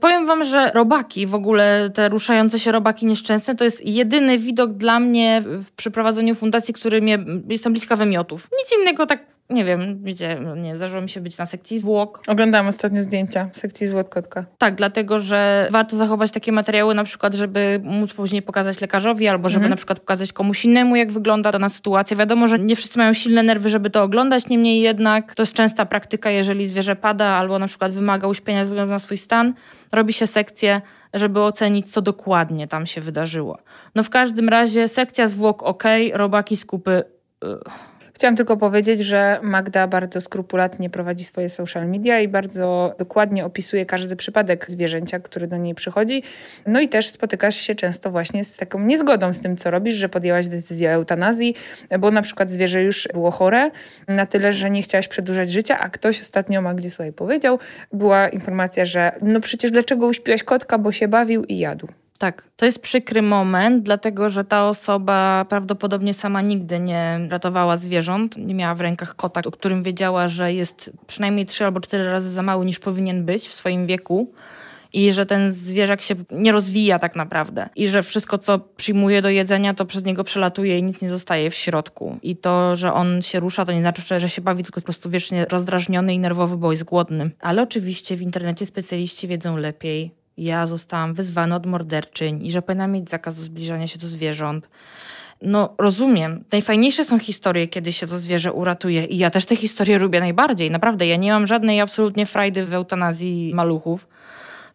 Powiem 0.00 0.26
wam, 0.26 0.44
że 0.44 0.70
robaki, 0.74 1.26
w 1.26 1.34
ogóle 1.34 1.90
te 1.94 2.08
ruszające 2.08 2.58
się 2.58 2.72
robaki 2.72 3.06
nieszczęsne, 3.06 3.54
to 3.54 3.64
jest 3.64 3.86
jedyny 3.86 4.38
widok 4.38 4.72
dla 4.72 5.00
mnie 5.00 5.42
w 5.44 5.70
przeprowadzeniu 5.70 6.34
fundacji, 6.34 6.74
który 6.74 7.02
mnie, 7.02 7.18
jestem 7.48 7.72
bliska 7.72 7.96
wymiotów. 7.96 8.48
Nic 8.58 8.80
innego 8.80 9.06
tak, 9.06 9.35
nie 9.50 9.64
wiem, 9.64 9.98
wiecie, 10.02 10.38
no 10.40 10.56
nie, 10.56 10.76
zdarzyło 10.76 11.02
mi 11.02 11.08
się 11.08 11.20
być 11.20 11.38
na 11.38 11.46
sekcji 11.46 11.80
zwłok. 11.80 12.22
Oglądałam 12.26 12.66
ostatnio 12.66 13.02
zdjęcia 13.02 13.48
sekcji 13.52 13.86
Złotkotka. 13.86 14.44
Tak, 14.58 14.74
dlatego, 14.74 15.18
że 15.18 15.68
warto 15.70 15.96
zachować 15.96 16.32
takie 16.32 16.52
materiały 16.52 16.94
na 16.94 17.04
przykład, 17.04 17.34
żeby 17.34 17.80
móc 17.84 18.14
później 18.14 18.42
pokazać 18.42 18.80
lekarzowi, 18.80 19.28
albo 19.28 19.48
żeby 19.48 19.68
na 19.68 19.76
przykład 19.76 20.00
pokazać 20.00 20.32
komuś 20.32 20.64
innemu, 20.64 20.96
jak 20.96 21.12
wygląda 21.12 21.52
dana 21.52 21.68
sytuacja. 21.68 22.16
Wiadomo, 22.16 22.46
że 22.46 22.58
nie 22.58 22.76
wszyscy 22.76 22.98
mają 22.98 23.12
silne 23.12 23.42
nerwy, 23.42 23.68
żeby 23.68 23.90
to 23.90 24.02
oglądać, 24.02 24.48
niemniej 24.48 24.80
jednak 24.80 25.34
to 25.34 25.42
jest 25.42 25.54
częsta 25.54 25.86
praktyka, 25.86 26.30
jeżeli 26.30 26.66
zwierzę 26.66 26.96
pada 26.96 27.26
albo 27.26 27.58
na 27.58 27.66
przykład 27.66 27.92
wymaga 27.92 28.28
uśpienia 28.28 28.64
ze 28.64 28.68
względu 28.68 28.92
na 28.92 28.98
swój 28.98 29.16
stan, 29.16 29.54
robi 29.92 30.12
się 30.12 30.26
sekcję, 30.26 30.80
żeby 31.14 31.42
ocenić, 31.42 31.92
co 31.92 32.02
dokładnie 32.02 32.68
tam 32.68 32.86
się 32.86 33.00
wydarzyło. 33.00 33.58
No 33.94 34.02
w 34.02 34.10
każdym 34.10 34.48
razie 34.48 34.88
sekcja 34.88 35.28
zwłok 35.28 35.62
ok, 35.62 35.84
robaki 36.12 36.56
z 36.56 36.64
kupy 36.64 37.02
Chciałam 38.16 38.36
tylko 38.36 38.56
powiedzieć, 38.56 39.00
że 39.00 39.40
Magda 39.42 39.86
bardzo 39.86 40.20
skrupulatnie 40.20 40.90
prowadzi 40.90 41.24
swoje 41.24 41.50
social 41.50 41.88
media 41.88 42.20
i 42.20 42.28
bardzo 42.28 42.94
dokładnie 42.98 43.44
opisuje 43.44 43.86
każdy 43.86 44.16
przypadek 44.16 44.70
zwierzęcia, 44.70 45.20
który 45.20 45.46
do 45.46 45.56
niej 45.56 45.74
przychodzi. 45.74 46.22
No 46.66 46.80
i 46.80 46.88
też 46.88 47.08
spotykasz 47.08 47.56
się 47.56 47.74
często 47.74 48.10
właśnie 48.10 48.44
z 48.44 48.56
taką 48.56 48.80
niezgodą 48.80 49.32
z 49.34 49.40
tym, 49.40 49.56
co 49.56 49.70
robisz, 49.70 49.94
że 49.94 50.08
podjęłaś 50.08 50.48
decyzję 50.48 50.90
o 50.90 50.92
eutanazji, 50.92 51.54
bo 51.98 52.10
na 52.10 52.22
przykład 52.22 52.50
zwierzę 52.50 52.82
już 52.82 53.08
było 53.12 53.30
chore 53.30 53.70
na 54.08 54.26
tyle, 54.26 54.52
że 54.52 54.70
nie 54.70 54.82
chciałaś 54.82 55.08
przedłużać 55.08 55.50
życia, 55.50 55.78
a 55.78 55.88
ktoś 55.88 56.20
ostatnio 56.20 56.62
Magdzie 56.62 56.90
sobie 56.90 57.12
powiedział, 57.12 57.58
była 57.92 58.28
informacja, 58.28 58.84
że 58.84 59.12
no 59.22 59.40
przecież 59.40 59.70
dlaczego 59.70 60.06
uśpiłaś 60.06 60.42
kotka, 60.42 60.78
bo 60.78 60.92
się 60.92 61.08
bawił 61.08 61.44
i 61.44 61.58
jadł. 61.58 61.88
Tak, 62.18 62.48
to 62.56 62.66
jest 62.66 62.82
przykry 62.82 63.22
moment, 63.22 63.82
dlatego 63.82 64.30
że 64.30 64.44
ta 64.44 64.68
osoba 64.68 65.46
prawdopodobnie 65.48 66.14
sama 66.14 66.42
nigdy 66.42 66.80
nie 66.80 67.20
ratowała 67.30 67.76
zwierząt. 67.76 68.36
Nie 68.36 68.54
miała 68.54 68.74
w 68.74 68.80
rękach 68.80 69.16
kota, 69.16 69.40
o 69.46 69.50
którym 69.50 69.82
wiedziała, 69.82 70.28
że 70.28 70.52
jest 70.52 70.90
przynajmniej 71.06 71.46
trzy 71.46 71.64
albo 71.64 71.80
cztery 71.80 72.04
razy 72.04 72.30
za 72.30 72.42
mały 72.42 72.66
niż 72.66 72.78
powinien 72.78 73.24
być 73.24 73.48
w 73.48 73.54
swoim 73.54 73.86
wieku. 73.86 74.32
I 74.92 75.12
że 75.12 75.26
ten 75.26 75.50
zwierzak 75.50 76.00
się 76.00 76.14
nie 76.30 76.52
rozwija 76.52 76.98
tak 76.98 77.16
naprawdę. 77.16 77.68
I 77.76 77.88
że 77.88 78.02
wszystko, 78.02 78.38
co 78.38 78.58
przyjmuje 78.58 79.22
do 79.22 79.28
jedzenia, 79.30 79.74
to 79.74 79.84
przez 79.84 80.04
niego 80.04 80.24
przelatuje 80.24 80.78
i 80.78 80.82
nic 80.82 81.02
nie 81.02 81.08
zostaje 81.08 81.50
w 81.50 81.54
środku. 81.54 82.18
I 82.22 82.36
to, 82.36 82.76
że 82.76 82.92
on 82.92 83.22
się 83.22 83.40
rusza, 83.40 83.64
to 83.64 83.72
nie 83.72 83.80
znaczy, 83.80 84.20
że 84.20 84.28
się 84.28 84.42
bawi, 84.42 84.62
tylko 84.62 84.80
po 84.80 84.84
prostu 84.84 85.10
wiecznie 85.10 85.44
rozdrażniony 85.44 86.14
i 86.14 86.18
nerwowy, 86.18 86.56
bo 86.56 86.70
jest 86.70 86.84
głodny. 86.84 87.30
Ale 87.40 87.62
oczywiście 87.62 88.16
w 88.16 88.22
internecie 88.22 88.66
specjaliści 88.66 89.28
wiedzą 89.28 89.56
lepiej, 89.56 90.10
ja 90.36 90.66
zostałam 90.66 91.14
wyzwana 91.14 91.56
od 91.56 91.66
morderczyń 91.66 92.46
i 92.46 92.50
że 92.50 92.62
powinna 92.62 92.86
mieć 92.86 93.10
zakaz 93.10 93.34
do 93.34 93.42
zbliżania 93.42 93.86
się 93.86 93.98
do 93.98 94.06
zwierząt. 94.06 94.68
No, 95.42 95.74
rozumiem. 95.78 96.44
Najfajniejsze 96.52 97.04
są 97.04 97.18
historie, 97.18 97.68
kiedy 97.68 97.92
się 97.92 98.06
to 98.06 98.18
zwierzę 98.18 98.52
uratuje. 98.52 99.04
I 99.04 99.18
ja 99.18 99.30
też 99.30 99.46
te 99.46 99.56
historie 99.56 99.98
lubię 99.98 100.20
najbardziej. 100.20 100.70
Naprawdę, 100.70 101.06
ja 101.06 101.16
nie 101.16 101.32
mam 101.32 101.46
żadnej 101.46 101.80
absolutnie 101.80 102.26
frajdy 102.26 102.64
w 102.64 102.74
eutanazji 102.74 103.54
maluchów. 103.54 104.08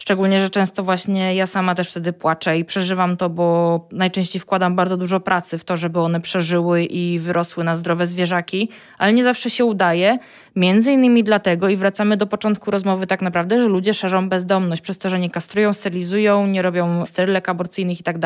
Szczególnie, 0.01 0.39
że 0.39 0.49
często 0.49 0.83
właśnie 0.83 1.35
ja 1.35 1.47
sama 1.47 1.75
też 1.75 1.89
wtedy 1.89 2.13
płaczę 2.13 2.57
i 2.57 2.65
przeżywam 2.65 3.17
to, 3.17 3.29
bo 3.29 3.79
najczęściej 3.91 4.41
wkładam 4.41 4.75
bardzo 4.75 4.97
dużo 4.97 5.19
pracy 5.19 5.57
w 5.57 5.63
to, 5.63 5.77
żeby 5.77 5.99
one 5.99 6.21
przeżyły 6.21 6.83
i 6.83 7.19
wyrosły 7.19 7.63
na 7.63 7.75
zdrowe 7.75 8.05
zwierzaki, 8.05 8.69
ale 8.97 9.13
nie 9.13 9.23
zawsze 9.23 9.49
się 9.49 9.65
udaje. 9.65 10.17
Między 10.55 10.91
innymi 10.91 11.23
dlatego, 11.23 11.69
i 11.69 11.77
wracamy 11.77 12.17
do 12.17 12.27
początku 12.27 12.71
rozmowy 12.71 13.07
tak 13.07 13.21
naprawdę, 13.21 13.59
że 13.59 13.67
ludzie 13.67 13.93
szerzą 13.93 14.29
bezdomność 14.29 14.81
przez 14.81 14.97
to, 14.97 15.09
że 15.09 15.19
nie 15.19 15.29
kastrują, 15.29 15.73
sterylizują, 15.73 16.47
nie 16.47 16.61
robią 16.61 17.05
sterylek 17.05 17.49
aborcyjnych 17.49 17.99
i 17.99 18.03
tak. 18.03 18.19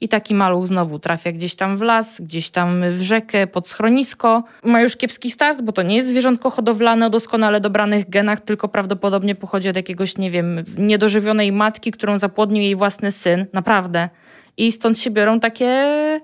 I 0.00 0.08
taki 0.08 0.34
maluch 0.34 0.66
znowu 0.66 0.98
trafia 0.98 1.32
gdzieś 1.32 1.54
tam 1.54 1.76
w 1.76 1.82
las, 1.82 2.20
gdzieś 2.20 2.50
tam 2.50 2.82
w 2.92 3.02
rzekę, 3.02 3.46
pod 3.46 3.68
schronisko. 3.68 4.44
Ma 4.64 4.80
już 4.80 4.96
kiepski 4.96 5.30
start, 5.30 5.62
bo 5.62 5.72
to 5.72 5.82
nie 5.82 5.96
jest 5.96 6.08
zwierzątko 6.08 6.50
hodowlane 6.50 7.06
o 7.06 7.10
doskonale 7.10 7.60
dobranych 7.60 8.10
genach, 8.10 8.40
tylko 8.40 8.68
prawdopodobnie 8.68 9.34
pochodzi 9.34 9.68
od 9.68 9.76
jakiegoś, 9.76 10.18
nie 10.18 10.30
wiem, 10.30 10.64
niedożywionej 10.78 11.52
matki, 11.52 11.90
którą 11.90 12.18
zapłodnił 12.18 12.62
jej 12.62 12.76
własny 12.76 13.12
syn. 13.12 13.46
Naprawdę. 13.52 14.08
I 14.58 14.72
stąd 14.72 14.98
się 14.98 15.10
biorą 15.10 15.40
takie 15.40 15.66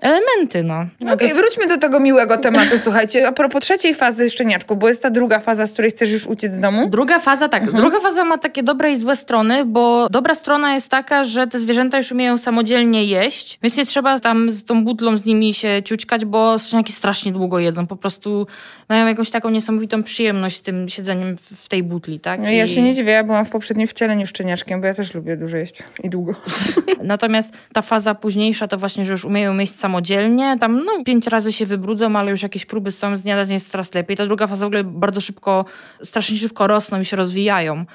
elementy, 0.01 0.63
no. 0.63 0.85
Okej, 1.13 1.33
wróćmy 1.33 1.67
do 1.67 1.77
tego 1.77 1.99
miłego 1.99 2.37
tematu, 2.37 2.77
słuchajcie. 2.77 3.27
A 3.27 3.31
propos 3.31 3.61
trzeciej 3.63 3.95
fazy 3.95 4.29
szczeniaczku, 4.29 4.75
bo 4.75 4.87
jest 4.87 5.03
ta 5.03 5.09
druga 5.09 5.39
faza, 5.39 5.65
z 5.67 5.73
której 5.73 5.91
chcesz 5.91 6.11
już 6.11 6.27
uciec 6.27 6.53
z 6.53 6.59
domu. 6.59 6.89
Druga 6.89 7.19
faza, 7.19 7.49
tak. 7.49 7.71
Druga 7.71 7.99
faza 7.99 8.23
ma 8.23 8.37
takie 8.37 8.63
dobre 8.63 8.91
i 8.91 8.97
złe 8.97 9.15
strony, 9.15 9.65
bo 9.65 10.09
dobra 10.09 10.35
strona 10.35 10.73
jest 10.73 10.91
taka, 10.91 11.23
że 11.23 11.47
te 11.47 11.59
zwierzęta 11.59 11.97
już 11.97 12.11
umieją 12.11 12.37
samodzielnie 12.37 13.05
jeść, 13.05 13.59
więc 13.63 13.77
nie 13.77 13.85
trzeba 13.85 14.19
tam 14.19 14.51
z 14.51 14.63
tą 14.65 14.83
butlą 14.85 15.17
z 15.17 15.25
nimi 15.25 15.53
się 15.53 15.81
ciućkać, 15.85 16.25
bo 16.25 16.59
szczeniaki 16.59 16.93
strasznie 16.93 17.31
długo 17.31 17.59
jedzą. 17.59 17.87
Po 17.87 17.95
prostu 17.95 18.47
mają 18.89 19.07
jakąś 19.07 19.29
taką 19.31 19.49
niesamowitą 19.49 20.03
przyjemność 20.03 20.57
z 20.57 20.61
tym 20.61 20.89
siedzeniem 20.89 21.37
w- 21.37 21.67
tej 21.69 21.83
butli, 21.83 22.19
tak? 22.19 22.39
No, 22.43 22.49
ja 22.49 22.63
I- 22.63 22.67
się 22.67 22.81
nie 22.81 22.93
dziwię, 22.93 23.11
ja 23.11 23.23
byłam 23.23 23.45
w 23.45 23.49
poprzednim 23.49 23.87
wcieleniu 23.87 24.27
szczeniaczkiem, 24.27 24.81
bo 24.81 24.87
ja 24.87 24.93
też 24.93 25.13
lubię 25.13 25.37
dużo 25.37 25.57
jeść 25.57 25.83
i 26.03 26.09
długo. 26.09 26.33
Natomiast 27.03 27.53
ta 27.73 27.81
faza 27.81 28.15
późniejsza 28.25 28.67
to 28.67 28.77
właśnie, 28.77 29.05
że 29.05 29.11
już 29.11 29.25
umieją 29.25 29.57
jeść 29.57 29.75
samodzielnie. 29.75 30.57
Tam 30.59 30.85
no, 30.85 31.03
pięć 31.03 31.27
razy 31.27 31.51
się 31.51 31.65
wybrudzą, 31.65 32.15
ale 32.15 32.31
już 32.31 32.43
jakieś 32.43 32.65
próby 32.65 32.91
są 32.91 33.15
z 33.15 33.21
dnia 33.21 33.35
na 33.35 33.45
dzień 33.45 33.53
jest 33.53 33.71
coraz 33.71 33.93
lepiej. 33.93 34.17
Ta 34.17 34.25
druga 34.25 34.47
faza 34.47 34.65
w 34.65 34.67
ogóle 34.67 34.83
bardzo 34.83 35.21
szybko, 35.21 35.65
strasznie 36.03 36.37
szybko 36.37 36.67
rosną 36.67 36.99
i 36.99 37.05
się 37.05 37.17
rozwijają. 37.17 37.85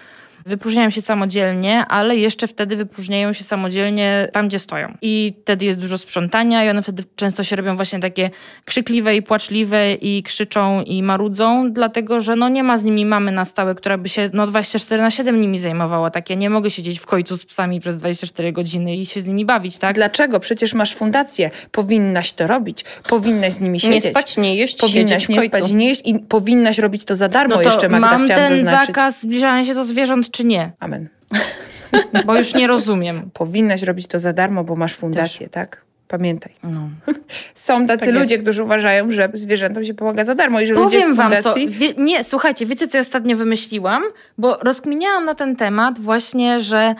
Wypróżniają 0.47 0.91
się 0.91 1.01
samodzielnie, 1.01 1.87
ale 1.87 2.17
jeszcze 2.17 2.47
wtedy 2.47 2.77
wypróżniają 2.77 3.33
się 3.33 3.45
samodzielnie 3.45 4.29
tam, 4.33 4.49
gdzie 4.49 4.59
stoją. 4.59 4.95
I 5.03 5.35
wtedy 5.43 5.65
jest 5.65 5.81
dużo 5.81 5.99
sprzątania 5.99 6.65
i 6.65 6.69
one 6.69 6.83
wtedy 6.83 7.05
często 7.17 7.45
się 7.45 7.57
robią 7.57 7.77
właśnie 7.77 8.01
takie 8.01 8.31
krzykliwe 8.65 9.17
i 9.17 9.23
płaczliwe 9.23 9.95
i 9.95 10.23
krzyczą 10.23 10.83
i 10.83 11.03
marudzą, 11.03 11.73
dlatego 11.73 12.21
że 12.21 12.37
no 12.37 12.49
nie 12.49 12.63
ma 12.63 12.79
z 12.79 12.85
nimi 12.85 13.07
mamy 13.07 13.33
na 13.33 13.45
stałe, 13.45 13.75
która 13.75 13.99
by 13.99 14.09
się 14.09 14.31
no 14.33 14.47
24 14.47 15.03
na 15.03 15.11
7 15.11 15.41
nimi 15.41 15.59
zajmowała. 15.59 16.11
Tak 16.11 16.31
ja 16.31 16.37
nie 16.37 16.51
mogę 16.51 16.71
siedzieć 16.71 16.99
w 16.99 17.07
końcu 17.07 17.37
z 17.37 17.47
psami 17.47 17.81
przez 17.81 17.99
24 17.99 18.53
godziny 18.53 18.97
i 18.97 19.07
się 19.07 19.21
z 19.21 19.27
nimi 19.27 19.45
bawić, 19.45 19.79
tak? 19.79 19.95
Dlaczego? 19.95 20.41
Przecież 20.41 20.75
masz 20.75 20.95
fundację. 20.95 21.51
Powinnaś 21.73 22.33
to 22.33 22.47
robić. 22.47 22.85
Powinnaś 23.09 23.53
z 23.53 23.61
nimi 23.61 23.81
siedzieć. 23.81 24.05
Nie 24.05 24.11
spać, 24.11 24.37
nie 24.37 24.55
jeść, 24.57 24.77
Powinnaś 24.77 25.29
nie 25.29 25.43
spać, 25.43 25.73
nie 25.73 25.87
jeść 25.87 26.03
i 26.05 26.19
powinnaś 26.19 26.79
robić 26.79 27.05
to 27.05 27.17
za 27.17 27.29
darmo 27.29 27.57
No 27.57 27.63
to 27.63 27.69
jeszcze, 27.69 27.89
Magda, 27.89 28.11
mam 28.11 28.25
chciałam 28.25 28.45
ten 28.45 28.59
zaznaczyć. 28.59 28.87
zakaz 28.87 29.21
zbliżania 29.21 29.65
się 29.65 29.75
do 29.75 29.85
zwierząt, 29.85 30.30
czy 30.31 30.45
nie? 30.45 30.73
Amen. 30.81 31.09
Bo 32.27 32.39
już 32.39 32.55
nie 32.55 32.67
rozumiem. 32.67 33.31
Powinnaś 33.33 33.83
robić 33.83 34.07
to 34.07 34.19
za 34.19 34.33
darmo, 34.33 34.65
bo 34.65 34.77
masz 34.77 34.95
fundację, 34.95 35.49
tak? 35.49 35.83
Pamiętaj. 36.09 36.53
No. 36.63 36.89
Są 37.55 37.87
tacy 37.87 37.99
Tak 37.99 38.09
jest. 38.09 38.21
ludzie, 38.21 38.39
którzy 38.39 38.65
uważają, 38.65 39.11
że 39.11 39.31
zwierzętom 39.35 39.85
się 39.85 39.95
pomaga 39.95 40.25
za 40.25 40.35
darmo 40.35 40.61
i 40.61 40.67
że 40.67 40.75
ludzie 40.75 40.99
z 40.99 41.03
Powiem 41.03 41.17
wam 41.17 41.31
co. 41.31 41.37
fundacji... 41.53 41.69
Wie, 41.69 41.95
nie, 41.95 42.25
słuchajcie, 42.25 42.67
wiecie 42.67 42.89
co 42.89 42.97
ja 42.99 43.01
ostatnio 43.01 43.37
wymyśliłam? 43.37 44.03
Bo 44.39 44.57
rozkminiałam 44.57 45.25
na 45.25 45.35
ten 45.35 45.57
temat 45.57 45.99
właśnie, 45.99 46.61
że 46.61 46.95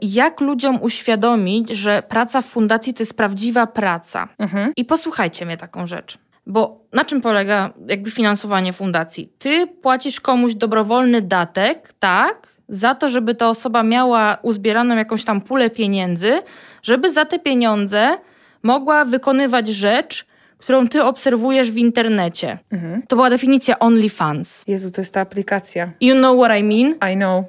jak 0.00 0.40
ludziom 0.40 0.82
uświadomić, 0.82 1.70
że 1.70 2.02
praca 2.02 2.42
w 2.42 2.46
fundacji 2.46 2.94
to 2.94 3.02
jest 3.02 3.16
prawdziwa 3.16 3.66
praca. 3.66 4.28
Mhm. 4.38 4.72
I 4.76 4.84
posłuchajcie 4.84 5.46
mnie 5.46 5.56
taką 5.56 5.86
rzecz. 5.86 6.18
Bo 6.46 6.80
na 6.92 7.04
czym 7.04 7.20
polega 7.20 7.72
jakby 7.88 8.10
finansowanie 8.10 8.72
fundacji? 8.72 9.32
Ty 9.38 9.66
płacisz 9.66 10.20
komuś 10.20 10.54
dobrowolny 10.54 11.22
datek, 11.22 11.92
tak, 11.98 12.48
za 12.68 12.94
to, 12.94 13.08
żeby 13.08 13.34
ta 13.34 13.48
osoba 13.48 13.82
miała 13.82 14.38
uzbieraną 14.42 14.96
jakąś 14.96 15.24
tam 15.24 15.40
pulę 15.40 15.70
pieniędzy, 15.70 16.42
żeby 16.82 17.10
za 17.10 17.24
te 17.24 17.38
pieniądze 17.38 18.18
mogła 18.62 19.04
wykonywać 19.04 19.68
rzecz, 19.68 20.26
którą 20.58 20.88
ty 20.88 21.04
obserwujesz 21.04 21.70
w 21.70 21.76
internecie. 21.76 22.58
Mhm. 22.72 23.02
To 23.08 23.16
była 23.16 23.30
definicja 23.30 23.78
OnlyFans. 23.78 24.64
Jezu, 24.66 24.90
to 24.90 25.00
jest 25.00 25.14
ta 25.14 25.20
aplikacja. 25.20 25.90
You 26.00 26.14
know 26.14 26.38
what 26.38 26.58
I 26.60 26.62
mean? 26.62 27.12
I 27.12 27.16
know. 27.16 27.44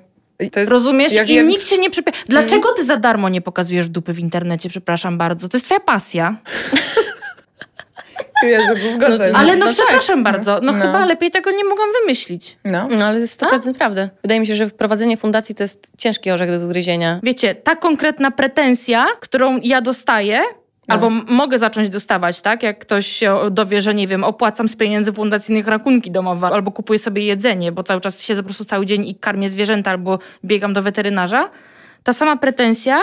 Jest, 0.55 0.71
Rozumiesz? 0.71 1.13
I 1.13 1.33
jem- 1.33 1.47
nikt 1.47 1.67
się 1.67 1.77
nie 1.77 1.89
przypie... 1.89 2.11
Dlaczego 2.27 2.73
ty 2.73 2.85
za 2.85 2.97
darmo 2.97 3.29
nie 3.29 3.41
pokazujesz 3.41 3.89
dupy 3.89 4.13
w 4.13 4.19
internecie? 4.19 4.69
Przepraszam 4.69 5.17
bardzo. 5.17 5.49
To 5.49 5.57
jest 5.57 5.65
twoja 5.65 5.79
pasja. 5.79 6.35
To 8.41 8.91
zgodzę. 8.95 9.09
No 9.09 9.31
to- 9.31 9.37
Ale 9.37 9.55
no, 9.55 9.59
no 9.59 9.65
tak. 9.65 9.75
przepraszam 9.75 10.23
bardzo. 10.23 10.59
No, 10.63 10.71
No. 10.71 10.81
chyba 10.81 11.05
lepiej 11.05 11.31
tego 11.31 11.51
nie 11.51 11.63
mogłam 11.63 11.89
wymyślić. 12.01 12.57
No. 12.65 12.87
No 12.97 13.05
ale 13.05 13.19
jest 13.19 13.41
100% 13.41 13.73
prawda. 13.73 14.09
Wydaje 14.23 14.39
mi 14.39 14.47
się, 14.47 14.55
że 14.55 14.69
wprowadzenie 14.69 15.17
fundacji 15.17 15.55
to 15.55 15.63
jest 15.63 15.91
ciężki 15.97 16.31
orzech 16.31 16.49
do 16.49 16.59
zgryzienia. 16.59 17.19
Wiecie, 17.23 17.55
ta 17.55 17.75
konkretna 17.75 18.31
pretensja, 18.31 19.05
którą 19.19 19.59
ja 19.63 19.81
dostaję, 19.81 20.41
albo 20.87 21.07
m- 21.07 21.25
mogę 21.27 21.59
zacząć 21.59 21.89
dostawać, 21.89 22.41
tak? 22.41 22.63
Jak 22.63 22.79
ktoś 22.79 23.07
się 23.07 23.37
dowie, 23.51 23.81
że 23.81 23.93
nie 23.93 24.07
wiem, 24.07 24.23
opłacam 24.23 24.67
z 24.69 24.75
pieniędzy 24.75 25.13
fundacyjnych 25.13 25.67
rachunki 25.67 26.11
domowe, 26.11 26.47
albo 26.47 26.71
kupuję 26.71 26.99
sobie 26.99 27.23
jedzenie, 27.25 27.71
bo 27.71 27.83
cały 27.83 28.01
czas 28.01 28.23
siedzę 28.23 28.41
po 28.41 28.45
prostu 28.45 28.65
cały 28.65 28.85
dzień 28.85 29.07
i 29.07 29.15
karmię 29.15 29.49
zwierzęta, 29.49 29.91
albo 29.91 30.19
biegam 30.45 30.73
do 30.73 30.81
weterynarza. 30.81 31.49
Ta 32.03 32.13
sama 32.13 32.37
pretensja 32.37 32.97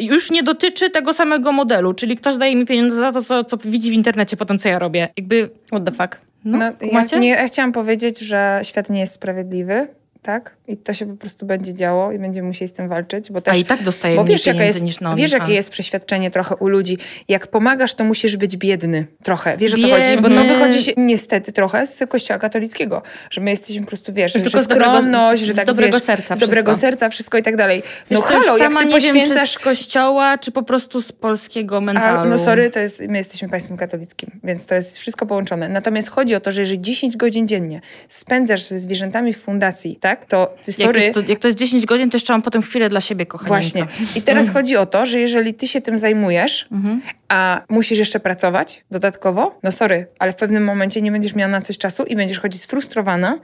już 0.00 0.30
nie 0.30 0.42
dotyczy 0.42 0.90
tego 0.90 1.12
samego 1.12 1.52
modelu, 1.52 1.94
czyli 1.94 2.16
ktoś 2.16 2.36
daje 2.36 2.56
mi 2.56 2.66
pieniądze 2.66 2.96
za 2.96 3.12
to, 3.12 3.22
co, 3.22 3.44
co 3.44 3.56
widzi 3.56 3.90
w 3.90 3.94
internecie 3.94 4.36
po 4.36 4.44
tym, 4.44 4.58
co 4.58 4.68
ja 4.68 4.78
robię. 4.78 5.08
Jakby, 5.16 5.50
What 5.68 5.84
the 5.84 5.92
fuck? 5.92 6.20
no, 6.44 6.58
No, 6.58 6.64
ja, 7.12 7.18
nie, 7.18 7.28
ja 7.28 7.48
chciałam 7.48 7.72
powiedzieć, 7.72 8.18
że 8.18 8.60
świat 8.62 8.90
nie 8.90 9.00
jest 9.00 9.12
sprawiedliwy, 9.12 9.86
tak? 10.22 10.56
I 10.72 10.76
to 10.76 10.94
się 10.94 11.06
po 11.06 11.16
prostu 11.16 11.46
będzie 11.46 11.74
działo 11.74 12.12
i 12.12 12.18
będziemy 12.18 12.46
musieli 12.48 12.68
z 12.68 12.72
tym 12.72 12.88
walczyć, 12.88 13.30
bo 13.32 13.40
też... 13.40 13.54
A 13.54 13.58
i 13.58 13.64
tak 13.64 13.82
dostaję 13.82 14.16
Bo 14.16 14.24
wiesz, 14.24 14.46
jaka 14.46 14.64
jest, 14.64 14.82
niż 14.82 15.00
na 15.00 15.14
wiesz, 15.16 15.32
jakie 15.32 15.52
jest 15.52 15.70
przeświadczenie 15.70 16.30
trochę 16.30 16.56
u 16.56 16.68
ludzi. 16.68 16.98
Jak 17.28 17.46
pomagasz, 17.46 17.94
to 17.94 18.04
musisz 18.04 18.36
być 18.36 18.56
biedny 18.56 19.06
trochę. 19.22 19.56
Wiesz, 19.56 19.72
o 19.74 19.76
co 19.76 19.82
Biedny. 19.86 20.04
chodzi? 20.04 20.22
Bo 20.22 20.28
to 20.28 20.44
wychodzi 20.44 20.82
się 20.82 20.92
niestety 20.96 21.52
trochę 21.52 21.86
z 21.86 21.98
kościoła 22.08 22.38
katolickiego, 22.38 23.02
że 23.30 23.40
my 23.40 23.50
jesteśmy 23.50 23.82
po 23.82 23.88
prostu, 23.88 24.12
wiesz, 24.12 24.32
Tylko 24.32 24.48
że 24.50 24.62
z 24.62 24.66
dobrego- 24.66 24.90
skromność, 24.96 25.42
że 25.42 25.52
z 25.52 25.56
tak, 25.56 25.66
dobrego 25.66 25.94
wiesz, 25.96 26.02
serca 26.02 26.36
Z 26.36 26.38
dobrego 26.38 26.70
wszystko. 26.70 26.86
serca 26.86 27.08
wszystko 27.08 27.38
i 27.38 27.42
tak 27.42 27.56
dalej. 27.56 27.82
No 28.10 28.20
Wiesz 28.20 28.28
halo, 28.28 28.56
jak 28.58 28.72
ty 28.72 28.78
wiem, 28.78 28.90
poświęcasz... 28.92 29.50
z 29.52 29.58
kościoła, 29.58 30.38
czy 30.38 30.52
po 30.52 30.62
prostu 30.62 31.02
z 31.02 31.12
polskiego 31.12 31.80
mentalu. 31.80 32.18
A, 32.18 32.24
no 32.24 32.38
sorry, 32.38 32.70
to 32.70 32.78
jest, 32.78 33.02
my 33.08 33.18
jesteśmy 33.18 33.48
państwem 33.48 33.76
katolickim, 33.76 34.30
więc 34.44 34.66
to 34.66 34.74
jest 34.74 34.98
wszystko 34.98 35.26
połączone. 35.26 35.68
Natomiast 35.68 36.10
chodzi 36.10 36.34
o 36.34 36.40
to, 36.40 36.52
że 36.52 36.60
jeżeli 36.60 36.80
10 36.80 37.16
godzin 37.16 37.48
dziennie 37.48 37.80
spędzasz 38.08 38.62
ze 38.62 38.78
zwierzętami 38.78 39.32
w 39.32 39.38
fundacji, 39.38 39.96
tak, 40.00 40.26
to 40.26 40.54
Jak, 40.68 40.76
sorry... 40.76 41.00
jest 41.00 41.14
to, 41.14 41.20
jak 41.28 41.38
to 41.38 41.48
jest 41.48 41.58
10 41.58 41.86
godzin, 41.86 42.10
to 42.10 42.16
jeszcze 42.16 42.32
mam 42.32 42.42
potem 42.42 42.62
chwilę 42.62 42.88
dla 42.88 43.00
siebie, 43.00 43.26
kochanieńka. 43.26 43.54
Właśnie. 43.60 43.86
I 44.16 44.22
teraz 44.22 44.50
chodzi 44.50 44.76
o 44.76 44.86
to, 44.86 45.06
że 45.06 45.20
jeżeli 45.20 45.54
ty 45.54 45.66
się 45.68 45.80
tym 45.80 45.98
zajmujesz, 45.98 46.66
Mhm. 46.72 47.00
a 47.28 47.62
musisz 47.68 47.98
jeszcze 47.98 48.20
pracować 48.20 48.84
dodatkowo, 48.90 49.58
no 49.62 49.72
sorry, 49.72 50.06
ale 50.18 50.32
w 50.32 50.36
pewnym 50.36 50.64
momencie 50.64 51.02
nie 51.02 51.12
będziesz 51.12 51.34
miała 51.34 51.50
na 51.50 51.60
coś 51.62 51.78
czasu 51.78 52.02
i 52.04 52.16
będziesz 52.16 52.38
chodzić 52.40 52.62
sfrustrowana, 52.62 53.38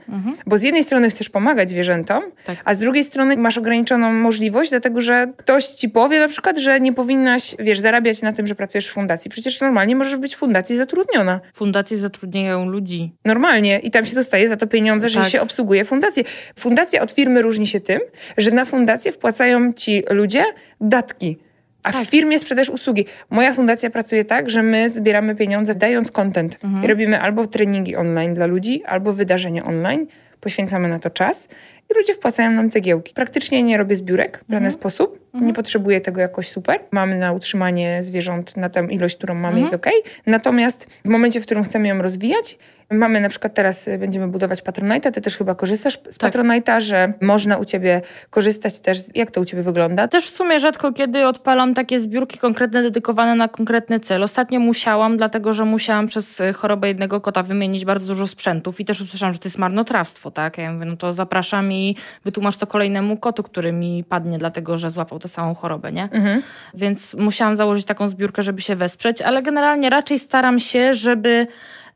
bo 0.45 0.57
z 0.57 0.63
jednej 0.63 0.83
strony 0.83 1.09
chcesz 1.09 1.29
pomagać 1.29 1.69
zwierzętom, 1.69 2.23
Tak. 2.45 2.57
a 2.65 2.73
z 2.73 2.79
drugiej 2.79 3.03
strony 3.03 3.37
masz 3.37 3.57
ograniczoną 3.57 4.13
możliwość, 4.13 4.69
dlatego 4.69 5.01
że 5.01 5.27
ktoś 5.37 5.65
ci 5.67 5.89
powie 5.89 6.19
na 6.19 6.27
przykład, 6.27 6.57
że 6.57 6.79
nie 6.79 6.93
powinnaś, 6.93 7.55
wiesz, 7.59 7.79
zarabiać 7.79 8.21
na 8.21 8.33
tym, 8.33 8.47
że 8.47 8.55
pracujesz 8.55 8.87
w 8.87 8.91
fundacji. 8.93 9.31
Przecież 9.31 9.61
normalnie 9.61 9.95
możesz 9.95 10.15
być 10.15 10.35
w 10.35 10.37
fundacji 10.37 10.77
zatrudniona. 10.77 11.39
Fundacje 11.53 11.97
zatrudniają 11.97 12.69
ludzi. 12.69 13.11
Normalnie 13.25 13.79
i 13.79 13.91
tam 13.91 14.05
się 14.05 14.15
dostaje 14.15 14.49
za 14.49 14.57
to 14.57 14.67
pieniądze, 14.67 15.09
że 15.09 15.19
Tak. 15.19 15.29
się 15.29 15.41
obsługuje 15.41 15.85
fundację. 15.85 16.23
Fundacja 16.59 16.98
od 17.01 17.11
firmy 17.11 17.41
różni 17.41 17.67
się 17.67 17.79
tym, 17.79 17.99
że 18.37 18.51
na 18.51 18.65
fundację 18.65 19.11
wpłacają 19.11 19.73
ci 19.73 20.03
ludzie 20.09 20.43
datki. 20.81 21.37
A 21.83 21.91
Tak. 21.91 22.03
w 22.03 22.09
firmie 22.09 22.39
sprzedajesz 22.39 22.69
usługi. 22.69 23.05
Moja 23.29 23.53
fundacja 23.53 23.89
pracuje 23.89 24.25
tak, 24.25 24.49
że 24.49 24.63
my 24.63 24.89
zbieramy 24.89 25.35
pieniądze 25.35 25.75
dając 25.75 26.11
content. 26.11 26.57
Mhm. 26.63 26.83
I 26.83 26.87
robimy 26.87 27.21
albo 27.21 27.47
treningi 27.47 27.95
online 27.95 28.33
dla 28.33 28.45
ludzi, 28.45 28.83
albo 28.85 29.13
wydarzenia 29.13 29.65
online. 29.65 30.07
Poświęcamy 30.41 30.87
na 30.89 30.99
to 30.99 31.09
czas 31.09 31.47
i 31.91 31.97
ludzie 31.97 32.13
wpłacają 32.13 32.51
nam 32.51 32.69
cegiełki. 32.69 33.13
Praktycznie 33.13 33.63
nie 33.63 33.77
robię 33.77 33.95
zbiórek 33.95 34.37
w 34.37 34.41
Mhm. 34.41 34.59
żaden 34.59 34.71
sposób. 34.71 35.19
Nie 35.33 35.53
potrzebuję 35.53 36.01
tego 36.01 36.21
jakoś 36.21 36.47
super. 36.47 36.79
Mamy 36.91 37.17
na 37.17 37.31
utrzymanie 37.33 38.03
zwierząt 38.03 38.57
na 38.57 38.69
tę 38.69 38.87
ilość, 38.89 39.17
którą 39.17 39.33
mamy, 39.33 39.47
Mhm. 39.59 39.61
jest 39.61 39.73
ok. 39.73 39.85
Natomiast 40.25 40.87
w 41.05 41.09
momencie, 41.09 41.41
w 41.41 41.45
którym 41.45 41.63
chcemy 41.63 41.87
ją 41.87 42.01
rozwijać, 42.01 42.57
mamy 42.91 43.21
na 43.21 43.29
przykład 43.29 43.53
teraz 43.53 43.87
y, 43.87 43.97
będziemy 43.97 44.27
budować 44.27 44.63
Patronite'a. 44.63 45.11
Ty 45.11 45.21
też 45.21 45.37
chyba 45.37 45.55
korzystasz 45.55 45.97
z 46.09 46.17
Tak. 46.17 46.33
Patronite'a, 46.33 46.81
że 46.81 47.13
można 47.21 47.57
u 47.57 47.65
ciebie 47.65 48.01
korzystać 48.29 48.79
też. 48.79 48.99
Jak 49.15 49.31
to 49.31 49.41
u 49.41 49.45
ciebie 49.45 49.63
wygląda? 49.63 50.07
Też 50.07 50.25
w 50.25 50.29
sumie 50.35 50.59
rzadko 50.59 50.93
kiedy 50.93 51.25
odpalam 51.27 51.73
takie 51.73 51.99
zbiórki 51.99 52.37
konkretne, 52.39 52.81
dedykowane 52.83 53.35
na 53.35 53.47
konkretny 53.47 53.99
cel. 53.99 54.23
Ostatnio 54.23 54.59
musiałam, 54.59 55.17
dlatego 55.17 55.53
że 55.53 55.65
musiałam 55.65 56.07
przez 56.07 56.39
y, 56.39 56.53
chorobę 56.53 56.87
jednego 56.87 57.21
kota 57.21 57.43
wymienić 57.43 57.85
bardzo 57.85 58.07
dużo 58.07 58.27
sprzętów 58.27 58.79
i 58.79 58.85
też 58.85 59.01
usłyszałam, 59.01 59.33
że 59.33 59.39
to 59.39 59.47
jest 59.47 59.57
marnotrawstwo, 59.57 60.31
tak? 60.31 60.57
Ja 60.57 60.73
mówię, 60.73 60.85
no 60.85 60.97
to 60.97 61.13
zapraszam 61.13 61.71
i 61.71 61.78
wytłumacz 62.25 62.57
to 62.57 62.67
kolejnemu 62.67 63.17
kotu, 63.17 63.43
który 63.43 63.71
mi 63.71 64.03
padnie, 64.03 64.37
dlatego 64.37 64.77
że 64.77 64.89
złapał 64.89 65.19
tę 65.19 65.27
samą 65.27 65.55
chorobę, 65.55 65.91
nie? 65.91 66.03
Mhm. 66.03 66.41
Więc 66.73 67.13
musiałam 67.13 67.55
założyć 67.55 67.85
taką 67.85 68.07
zbiórkę, 68.07 68.43
żeby 68.43 68.61
się 68.61 68.75
wesprzeć, 68.75 69.21
ale 69.21 69.41
generalnie 69.41 69.89
raczej 69.89 70.19
staram 70.19 70.59
się, 70.59 70.93
żeby 70.93 71.47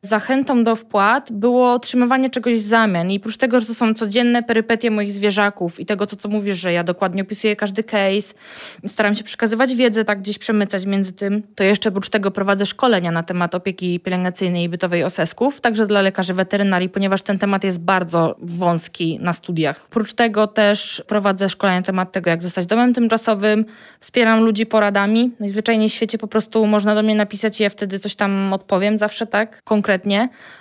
zachętą 0.04 0.64
do 0.64 0.76
wpłat 0.76 1.32
było 1.32 1.74
otrzymywanie 1.74 2.30
czegoś 2.30 2.54
w 2.54 2.62
zamian. 2.62 3.12
I 3.12 3.18
oprócz 3.18 3.38
tego, 3.38 3.60
że 3.60 3.66
to 3.66 3.74
są 3.74 3.94
codzienne 3.94 4.44
perypetie 4.44 4.92
moich 4.92 5.12
zwierzaków 5.12 5.80
i 5.80 5.86
tego, 5.86 6.06
co, 6.06 6.16
co 6.16 6.30
mówisz, 6.30 6.58
że 6.58 6.74
ja 6.74 6.84
dokładnie 6.84 7.22
opisuję 7.22 7.56
każdy 7.56 7.84
case, 7.84 8.34
staram 8.88 9.16
się 9.16 9.24
przekazywać 9.24 9.76
wiedzę, 9.76 10.06
tak 10.06 10.22
gdzieś 10.22 10.38
przemycać 10.38 10.86
między 10.86 11.14
tym, 11.14 11.44
to 11.56 11.64
jeszcze 11.64 11.90
oprócz 11.90 12.10
tego 12.10 12.32
prowadzę 12.32 12.66
szkolenia 12.66 13.12
na 13.12 13.24
temat 13.24 13.56
opieki 13.56 14.00
pielęgnacyjnej 14.00 14.64
i 14.64 14.70
bytowej 14.70 15.04
osesków, 15.04 15.62
także 15.62 15.86
dla 15.86 16.02
lekarzy 16.02 16.34
weterynarii, 16.34 16.90
ponieważ 16.90 17.22
ten 17.22 17.40
temat 17.40 17.64
jest 17.64 17.84
bardzo 17.84 18.36
wąski 18.40 19.20
na 19.22 19.34
studiach. 19.34 19.86
Oprócz 19.90 20.14
tego 20.14 20.48
też 20.48 21.04
prowadzę 21.08 21.50
szkolenia 21.50 21.80
na 21.80 21.86
temat 21.86 22.12
tego, 22.12 22.30
jak 22.30 22.42
zostać 22.42 22.66
domem 22.66 22.94
tymczasowym, 22.94 23.66
wspieram 24.00 24.44
ludzi 24.44 24.66
poradami. 24.66 25.32
Najzwyczajniej 25.40 25.90
w 25.90 25.94
świecie 25.94 26.18
po 26.18 26.28
prostu 26.28 26.66
można 26.66 26.96
do 26.96 27.04
mnie 27.04 27.16
napisać 27.16 27.60
i 27.60 27.64
ja 27.64 27.70
wtedy 27.70 28.00
coś 28.00 28.16
tam 28.16 28.54
odpowiem 28.54 28.98
zawsze, 28.98 29.28
tak? 29.28 29.64
Konkretnie. 29.64 29.93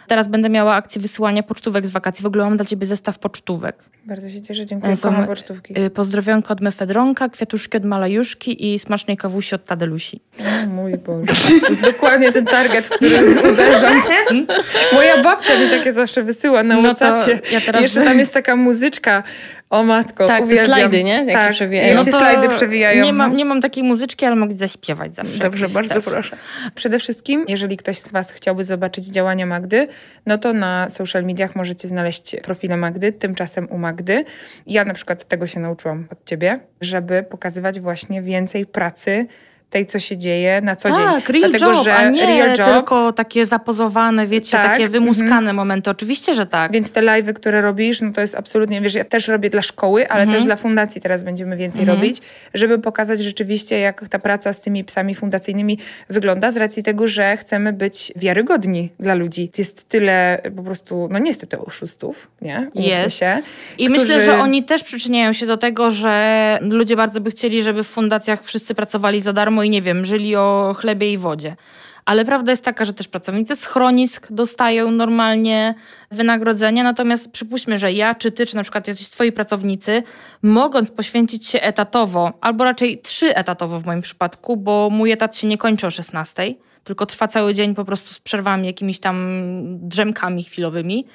Teraz 0.07 0.29
będę 0.29 0.49
miała 0.49 0.75
akcję 0.75 1.01
wysyłania 1.03 1.42
pocztówek 1.42 1.87
z 1.87 1.90
wakacji. 1.90 2.23
W 2.23 2.27
ogóle 2.27 2.45
mam 2.45 2.57
dla 2.57 2.66
ciebie 2.66 2.87
zestaw 2.87 3.18
pocztówek. 3.18 3.77
Bardzo 4.05 4.31
się 4.31 4.42
cieszę, 4.42 4.66
dziękuję. 4.66 4.97
Są, 4.97 5.09
Kocham 5.09 5.27
pocztówki. 5.27 5.81
y, 5.81 5.90
Pozdrowionka 5.90 6.53
od 6.55 6.61
Mefedronka, 6.61 7.29
kwiatuszki 7.29 7.77
od 7.77 7.85
Malajuszki 7.85 8.75
i 8.75 8.79
smacznej 8.79 9.16
kawusi 9.16 9.55
od 9.55 9.64
Tadelusi. 9.66 10.21
O 10.64 10.66
mój 10.66 10.99
Boże. 10.99 11.27
To 11.61 11.68
jest 11.68 11.83
dokładnie 11.83 12.33
ten 12.33 12.45
target, 12.45 12.88
który 12.88 13.16
uderzam. 13.53 14.03
Moja 14.92 15.23
babcia 15.23 15.59
mi 15.61 15.71
takie 15.71 15.92
zawsze 15.92 16.23
wysyła 16.23 16.62
na 16.62 16.75
No 16.75 16.83
Whatsappie. 16.83 17.40
ja 17.53 17.61
teraz- 17.61 17.83
Jeszcze 17.83 18.05
tam 18.05 18.18
jest 18.18 18.35
taka 18.35 18.57
muzyczka. 18.57 19.23
O 19.71 19.83
matko, 19.83 20.27
Tak, 20.27 20.38
te 20.38 20.45
uwielbiam. 20.45 20.66
slajdy, 20.66 21.05
nie? 21.05 21.12
Jak 21.14 21.29
się 21.31 21.38
tak, 21.47 21.53
przewijają. 21.53 21.88
Się 21.88 21.95
No 21.95 22.05
to 22.05 22.11
slajdy 22.18 22.49
przewijają. 22.49 23.05
Nie 23.05 23.12
mam, 23.12 23.31
no. 23.31 23.37
nie 23.37 23.45
mam 23.45 23.61
takiej 23.61 23.85
muzyczki, 23.85 24.27
ale 24.27 24.37
mogę 24.37 24.57
zaśpiewać 24.57 25.14
zawsze. 25.14 25.38
Dobrze, 25.38 25.68
bardzo 25.68 25.95
stef. 25.95 26.05
proszę. 26.05 26.37
Przede 26.75 26.99
wszystkim, 26.99 27.45
jeżeli 27.49 27.77
ktoś 27.77 27.99
z 27.99 28.12
Was 28.12 28.33
chciałby 28.33 28.64
zobaczyć 28.64 29.05
działania 29.22 29.46
Magdy, 29.46 29.88
no 30.26 30.38
to 30.38 30.52
na 30.52 30.90
social 30.90 31.24
mediach 31.24 31.56
możecie 31.56 31.88
znaleźć 31.88 32.37
profile 32.42 32.76
Magdy, 32.76 33.12
tymczasem 33.12 33.70
u 33.70 33.78
Magdy. 33.78 34.24
Ja 34.66 34.85
na 34.85 34.94
przykład 34.94 35.24
tego 35.24 35.46
się 35.46 35.61
nauczyłam 35.61 36.06
od 36.11 36.24
Ciebie, 36.24 36.61
żeby 36.80 37.22
pokazywać 37.22 37.80
właśnie 37.80 38.22
więcej 38.22 38.66
pracy 38.66 39.26
tej, 39.72 39.87
co 39.87 39.98
się 40.00 40.18
dzieje 40.18 40.61
na 40.61 40.76
co 40.76 40.88
dzień. 40.88 40.98
Tak, 40.98 41.28
real 41.28 41.50
Dlatego, 41.50 41.72
job, 41.72 41.85
że 41.85 41.94
a 41.96 42.11
nie 42.11 42.26
real 42.26 42.48
job, 42.58 42.66
tylko 42.66 43.12
takie 43.12 43.46
zapozowane, 43.46 44.26
wiecie, 44.26 44.50
Tak, 44.50 44.62
takie 44.66 44.88
wymuskane 44.88 45.52
momenty. 45.52 45.90
Oczywiście, 45.90 46.35
że 46.35 46.46
tak. 46.46 46.72
Więc 46.72 46.92
te 46.92 47.00
live'y, 47.02 47.32
które 47.32 47.61
robisz, 47.61 48.00
no 48.00 48.12
to 48.12 48.20
jest 48.20 48.35
absolutnie, 48.35 48.80
wiesz, 48.80 48.94
ja 48.94 49.04
też 49.04 49.28
robię 49.28 49.50
dla 49.50 49.62
szkoły, 49.62 50.08
ale 50.08 50.22
Mhm. 50.22 50.38
też 50.38 50.44
dla 50.46 50.56
fundacji 50.56 51.00
teraz 51.00 51.24
będziemy 51.24 51.56
więcej 51.56 51.85
robić, 51.85 52.20
żeby 52.54 52.78
pokazać 52.78 53.20
rzeczywiście, 53.20 53.78
jak 53.78 54.08
ta 54.08 54.18
praca 54.18 54.52
z 54.52 54.61
tymi 54.61 54.85
psami 54.85 55.14
fundacyjnymi 55.14 55.78
wygląda, 56.11 56.50
z 56.50 56.56
racji 56.56 56.82
tego, 56.82 57.08
że 57.08 57.37
chcemy 57.37 57.72
być 57.72 58.12
wiarygodni 58.16 58.90
dla 59.00 59.14
ludzi. 59.14 59.50
Jest 59.58 59.88
tyle 59.88 60.42
po 60.56 60.62
prostu, 60.62 61.08
no 61.12 61.18
niestety 61.18 61.58
oszustów, 61.58 62.30
nie? 62.42 62.56
Umówmy 62.74 62.82
Jest. 62.82 63.18
Się, 63.18 63.38
I 63.78 63.85
którzy- 63.87 64.00
myślę, 64.00 64.20
że 64.24 64.38
oni 64.38 64.64
też 64.64 64.82
przyczyniają 64.85 65.32
się 65.32 65.46
do 65.46 65.56
tego, 65.56 65.90
że 65.90 66.58
ludzie 66.62 66.96
bardzo 66.96 67.20
by 67.20 67.30
chcieli, 67.30 67.62
żeby 67.62 67.85
w 67.85 67.88
fundacjach 67.88 68.44
wszyscy 68.44 68.74
pracowali 68.74 69.20
za 69.20 69.32
darmo 69.32 69.62
i 69.62 69.70
nie 69.70 69.83
wiem, 69.83 70.05
żyli 70.05 70.37
o 70.37 70.75
chlebie 70.79 71.12
i 71.12 71.18
wodzie. 71.18 71.57
Ale 72.05 72.25
prawda 72.25 72.53
jest 72.53 72.64
taka, 72.64 72.85
że 72.85 72.92
też 72.92 73.09
pracownicy 73.09 73.57
schronisk 73.57 74.27
dostają 74.31 74.90
normalnie 74.90 75.75
wynagrodzenia, 76.11 76.83
natomiast 76.83 77.33
przypuśćmy, 77.33 77.79
że 77.79 77.92
ja 77.92 78.14
czy 78.14 78.33
ty, 78.33 78.46
czy 78.46 78.57
na 78.57 78.62
przykład 78.62 78.88
jacyś 78.88 79.09
twoi 79.11 79.33
pracownicy, 79.33 80.03
mogąc 80.42 80.90
poświęcić 80.90 81.46
się 81.46 81.61
etatowo, 81.61 82.33
albo 82.40 82.64
raczej 82.64 82.98
trzy 82.98 83.35
etatowo 83.35 83.81
w 83.81 83.87
moim 83.87 84.03
przypadku, 84.03 84.57
bo 84.57 84.88
mój 84.90 85.11
etat 85.11 85.37
się 85.37 85.46
nie 85.46 85.59
kończy 85.59 85.87
o 85.87 85.90
16, 85.90 86.55
tylko 86.85 87.07
trwa 87.07 87.29
cały 87.29 87.55
dzień 87.55 87.75
po 87.75 87.85
prostu 87.85 88.14
z 88.14 88.18
przerwami, 88.18 88.66
jakimiś 88.66 89.01
tam 89.01 89.44
drzemkami 89.88 90.44
chwilowymi. 90.44 91.07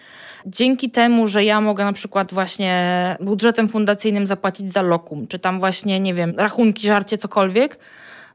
Dzięki 0.46 0.90
temu, 0.92 1.28
że 1.28 1.44
ja 1.44 1.62
mogę 1.62 1.84
na 1.84 1.94
przykład 1.94 2.34
właśnie 2.34 3.16
budżetem 3.20 3.70
fundacyjnym 3.70 4.28
zapłacić 4.28 4.74
za 4.74 4.82
lokum, 4.82 5.28
czy 5.28 5.40
tam 5.40 5.60
właśnie, 5.60 6.00
nie 6.00 6.14
wiem, 6.14 6.34
rachunki, 6.38 6.88
żarcie, 6.88 7.18
cokolwiek, 7.18 7.80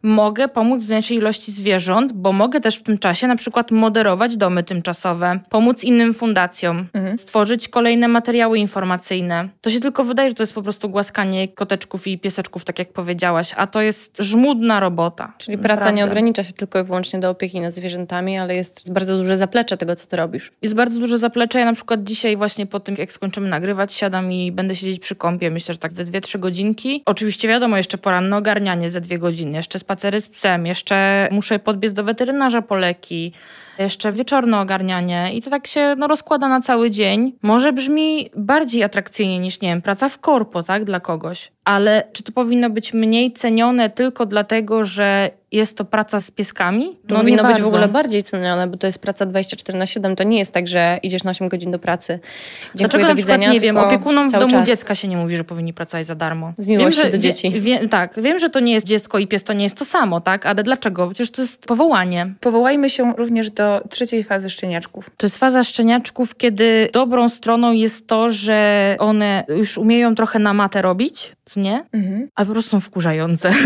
mogę 0.03 0.49
pomóc 0.49 0.87
większej 0.87 1.17
ilości 1.17 1.53
zwierząt, 1.53 2.13
bo 2.13 2.33
mogę 2.33 2.61
też 2.61 2.77
w 2.77 2.83
tym 2.83 2.99
czasie 2.99 3.27
na 3.27 3.37
przykład 3.37 3.71
moderować 3.71 4.37
domy 4.37 4.63
tymczasowe, 4.63 5.41
pomóc 5.49 5.85
innym 5.85 6.15
fundacjom, 6.15 6.87
mhm. 6.95 7.19
stworzyć 7.19 7.69
kolejne 7.69 8.09
materiały 8.09 8.59
informacyjne. 8.59 9.49
To 9.61 9.71
się 9.71 9.81
tylko 9.81 10.05
wydaje, 10.05 10.29
że 10.29 10.35
to 10.35 10.43
jest 10.43 10.55
po 10.55 10.63
prostu 10.63 10.89
głaskanie 10.89 11.49
koteczków 11.49 12.07
i 12.07 12.19
pieseczków, 12.19 12.65
tak 12.65 12.79
jak 12.79 12.93
powiedziałaś, 12.93 13.55
a 13.57 13.67
to 13.67 13.81
jest 13.81 14.19
żmudna 14.19 14.81
robota. 14.81 15.33
Czyli 15.39 15.59
praca 15.59 15.91
nie 15.91 16.05
ogranicza 16.05 16.45
się 16.45 16.53
tylko 16.53 16.81
i 16.81 16.85
wyłącznie 16.85 17.21
do 17.21 17.31
opieki 17.31 17.61
nad 17.61 17.75
zwierzętami, 17.75 18.39
ale 18.39 18.55
jest 18.55 18.93
bardzo 18.93 19.19
duże 19.19 19.37
zaplecze 19.37 19.77
tego, 19.77 19.97
co 19.97 20.07
ty 20.07 20.17
robisz. 20.17 20.53
Jest 20.63 20.75
bardzo 20.75 21.01
duże 21.01 21.19
zaplecze. 21.19 21.59
Ja 21.59 21.65
na 21.65 21.73
przykład 21.73 22.05
dzisiaj 22.05 22.37
właśnie 22.37 22.67
po 22.67 22.81
tym, 22.81 22.95
jak 22.99 23.13
skończymy 23.13 23.49
nagrywać, 23.49 23.93
siadam 23.93 24.33
i 24.33 24.53
będę 24.53 24.75
siedzieć 24.75 25.01
przy 25.01 25.17
kąpie, 25.17 25.51
myślę, 25.51 25.75
że 25.75 25.79
tak 25.79 25.93
ze 25.93 26.05
2-3 26.05 26.39
godzinki. 26.39 27.03
Oczywiście 27.07 27.49
wiadomo, 27.49 27.77
jeszcze 27.77 27.99
poranne 27.99 28.37
ogarnianie 28.37 28.91
ze 28.91 29.01
dwie 29.01 29.19
godziny, 29.19 29.57
jeszcze 29.57 29.79
spacery 29.93 30.21
z 30.21 30.29
psem, 30.29 30.67
jeszcze 30.67 31.29
muszę 31.31 31.59
podbiec 31.59 31.93
do 31.93 32.05
weterynarza 32.05 32.63
po 32.63 32.75
leki, 32.75 33.33
jeszcze 33.79 34.13
wieczorne 34.13 34.61
ogarnianie 34.61 35.35
i 35.35 35.43
to 35.43 35.51
tak 35.51 35.67
się 35.67 35.95
no, 35.99 36.07
rozkłada 36.07 36.49
na 36.49 36.61
cały 36.61 36.91
dzień. 36.91 37.33
Może 37.43 37.73
brzmi 37.73 38.31
bardziej 38.37 38.85
atrakcyjnie 38.85 39.39
niż, 39.39 39.61
nie 39.61 39.69
wiem, 39.69 39.83
praca 39.83 40.09
w 40.09 40.19
korpo, 40.19 40.63
tak, 40.63 40.85
dla 40.85 41.01
kogoś. 41.01 41.53
Ale 41.65 42.03
czy 42.13 42.23
to 42.23 42.33
powinno 42.33 42.71
być 42.71 42.95
mniej 42.95 43.33
cenione 43.33 43.91
tylko 43.91 44.27
dlatego, 44.27 44.85
że 44.85 45.31
jest 45.53 45.77
to 45.77 45.85
praca 45.85 46.21
z 46.21 46.31
pieskami? 46.31 46.89
To 46.89 47.15
no 47.15 47.21
powinno 47.21 47.45
być 47.45 47.63
w 47.63 47.67
ogóle 47.67 47.89
bardziej 47.89 48.23
cenione, 48.23 48.67
bo 48.67 48.77
to 48.77 48.87
jest 48.87 48.99
praca 48.99 49.27
24 49.27 49.79
na 49.79 49.87
7. 49.87 50.17
To 50.17 50.25
nie 50.25 50.39
jest 50.39 50.53
tak, 50.53 50.69
że 50.69 50.99
idziesz 51.03 51.25
na 51.25 51.31
8 51.31 51.49
godzin 51.49 51.71
do 51.71 51.79
pracy. 51.79 52.13
Dziękuję, 52.13 52.75
Dlaczego 52.75 53.07
do 53.07 53.15
widzenia, 53.15 53.39
przykład, 53.39 53.55
nie 53.55 53.61
wiem, 53.61 53.77
opiekunom 53.77 54.29
w 54.29 54.33
domu 54.33 54.51
czas. 54.51 54.67
dziecka 54.67 54.95
się 54.95 55.09
nie 55.09 55.17
mówi, 55.17 55.37
że 55.37 55.45
powinni 55.45 55.73
pracować 55.73 56.07
za 56.07 56.15
darmo. 56.15 56.53
Z 56.59 56.69
miłości 56.69 57.03
wiem, 57.03 57.11
do 57.11 57.19
dzieci. 57.19 57.53
Wie, 57.61 57.89
tak, 57.89 58.21
wiem, 58.23 58.39
że 58.39 58.49
to 58.51 58.61
nie 58.61 58.73
jest 58.73 58.87
dziecko 58.87 59.19
i 59.19 59.27
pies 59.27 59.45
to 59.45 59.53
nie 59.53 59.65
jest 59.65 59.77
to 59.77 59.85
samo, 59.85 60.21
tak? 60.21 60.47
Ale 60.47 60.63
dlaczego? 60.63 61.09
Przecież 61.09 61.31
to 61.31 61.43
jest 61.43 61.67
powołanie. 61.67 62.35
Powołajmy 62.41 62.91
się 62.91 63.13
również 63.17 63.51
do 63.51 63.62
trzeciej 63.91 64.25
fazy 64.25 64.51
szczeniaczków. 64.51 65.11
To 65.17 65.27
jest 65.27 65.39
faza 65.39 65.65
szczeniaczków, 65.65 66.37
kiedy 66.37 66.89
dobrą 66.93 67.29
stroną 67.29 67.73
jest 67.73 68.07
to, 68.07 68.31
że 68.31 68.97
one 68.99 69.45
już 69.49 69.79
umieją 69.79 70.15
trochę 70.15 70.39
na 70.39 70.55
matę 70.55 70.83
robić, 70.83 71.33
co 71.45 71.61
nie? 71.61 71.85
Mhm. 71.93 72.29
A 72.35 72.45
po 72.45 72.53
prostu 72.53 72.71
są 72.71 72.81
wkurzające. 72.81 73.51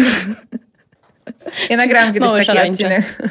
Ja 1.71 1.77
nagrałam 1.77 2.13
kiedyś 2.15 2.33
taki 2.33 2.45
szaleńcze. 2.45 2.71
odcinek. 2.71 3.23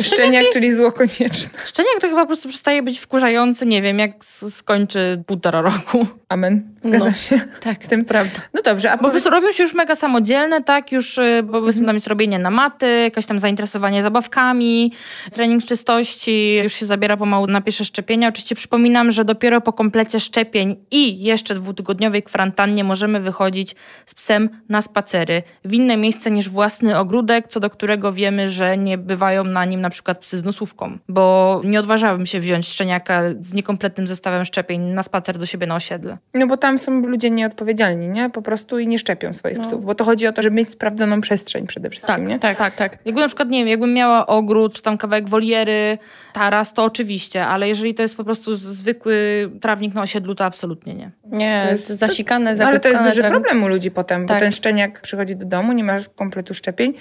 Szczeniak, 0.00 0.44
czyli 0.52 0.74
zło 0.74 0.92
konieczne. 0.92 1.58
Szczeniak 1.64 1.94
to 2.00 2.08
chyba 2.08 2.20
po 2.20 2.26
prostu 2.26 2.48
przestaje 2.48 2.82
być 2.82 2.98
wkurzający, 2.98 3.66
nie 3.66 3.82
wiem, 3.82 3.98
jak 3.98 4.24
skończy 4.50 5.22
półtora 5.26 5.60
roku. 5.60 6.06
Amen. 6.28 6.74
Zgadzam 6.82 7.08
no. 7.08 7.14
się. 7.14 7.40
Tak, 7.60 7.78
tym 7.78 8.04
prawda. 8.04 8.40
No 8.54 8.62
dobrze. 8.62 8.92
A 8.92 8.98
po 8.98 9.10
prostu 9.10 9.30
robią 9.30 9.52
się 9.52 9.62
już 9.62 9.74
mega 9.74 9.94
samodzielne, 9.94 10.62
tak? 10.62 10.92
Już 10.92 11.18
y, 11.18 11.44
powiedzmy 11.52 11.86
tam 11.86 11.96
jest 11.96 12.06
robienie 12.06 12.38
na 12.38 12.50
maty, 12.50 13.00
jakieś 13.00 13.26
tam 13.26 13.38
zainteresowanie 13.38 14.02
zabawkami, 14.02 14.92
trening 15.32 15.64
czystości, 15.64 16.60
już 16.62 16.72
się 16.72 16.86
zabiera 16.86 17.16
pomału 17.16 17.46
na 17.46 17.60
pierwsze 17.60 17.84
szczepienia. 17.84 18.28
Oczywiście 18.28 18.54
przypominam, 18.54 19.10
że 19.10 19.24
dopiero 19.24 19.60
po 19.60 19.72
komplecie 19.72 20.20
szczepień 20.20 20.76
i 20.90 21.22
jeszcze 21.22 21.54
dwutygodniowej 21.54 22.22
kwarantannie 22.22 22.84
możemy 22.84 23.20
wychodzić 23.20 23.74
z 24.06 24.14
psem 24.14 24.48
na 24.68 24.82
spacery 24.82 25.42
w 25.64 25.72
inne 25.72 25.96
miejsce 25.96 26.30
niż 26.30 26.48
własny 26.48 26.98
ogródek, 26.98 27.48
co 27.48 27.59
do 27.60 27.70
którego 27.70 28.12
wiemy, 28.12 28.48
że 28.48 28.78
nie 28.78 28.98
bywają 28.98 29.44
na 29.44 29.64
nim 29.64 29.80
na 29.80 29.90
przykład 29.90 30.18
psy 30.18 30.38
z 30.38 30.44
nosówką, 30.44 30.98
bo 31.08 31.60
nie 31.64 31.80
odważałabym 31.80 32.26
się 32.26 32.40
wziąć 32.40 32.68
szczeniaka 32.68 33.22
z 33.40 33.54
niekompletnym 33.54 34.06
zestawem 34.06 34.44
szczepień 34.44 34.80
na 34.80 35.02
spacer 35.02 35.38
do 35.38 35.46
siebie 35.46 35.66
na 35.66 35.74
osiedle. 35.74 36.18
No 36.34 36.46
bo 36.46 36.56
tam 36.56 36.78
są 36.78 37.00
ludzie 37.00 37.30
nieodpowiedzialni, 37.30 38.08
nie? 38.08 38.30
Po 38.30 38.42
prostu 38.42 38.78
i 38.78 38.86
nie 38.86 38.98
szczepią 38.98 39.34
swoich 39.34 39.58
no. 39.58 39.64
psów, 39.64 39.84
bo 39.84 39.94
to 39.94 40.04
chodzi 40.04 40.26
o 40.26 40.32
to, 40.32 40.42
żeby 40.42 40.56
mieć 40.56 40.70
sprawdzoną 40.70 41.20
przestrzeń 41.20 41.66
przede 41.66 41.90
wszystkim, 41.90 42.14
tak, 42.14 42.26
nie? 42.26 42.38
Tak, 42.38 42.58
tak, 42.58 42.74
tak. 42.74 42.98
Jakby 43.04 43.20
na 43.20 43.26
przykład, 43.26 43.48
nie 43.48 43.58
wiem, 43.58 43.68
jakbym 43.68 43.94
miała 43.94 44.26
ogród, 44.26 44.74
czy 44.74 44.82
tam 44.82 44.98
kawałek 44.98 45.28
woliery, 45.28 45.98
taras, 46.32 46.74
to 46.74 46.84
oczywiście, 46.84 47.46
ale 47.46 47.68
jeżeli 47.68 47.94
to 47.94 48.02
jest 48.02 48.16
po 48.16 48.24
prostu 48.24 48.56
zwykły 48.56 49.50
trawnik 49.60 49.94
na 49.94 50.02
osiedlu, 50.02 50.34
to 50.34 50.44
absolutnie 50.44 50.94
nie. 50.94 51.10
Nie, 51.24 51.62
to 51.64 51.70
jest 51.70 51.88
zasikane, 51.88 52.56
to, 52.56 52.66
Ale 52.66 52.80
to 52.80 52.88
jest 52.88 53.02
duży 53.02 53.22
problem 53.22 53.62
u 53.62 53.68
ludzi 53.68 53.90
potem, 53.90 54.26
tak. 54.26 54.36
bo 54.36 54.40
ten 54.40 54.52
szczeniak 54.52 55.00
przychodzi 55.00 55.36
do 55.36 55.46
domu, 55.46 55.72
nie 55.72 55.84
ma 55.84 55.96
kompletu 56.16 56.54
szczepień, 56.54 56.94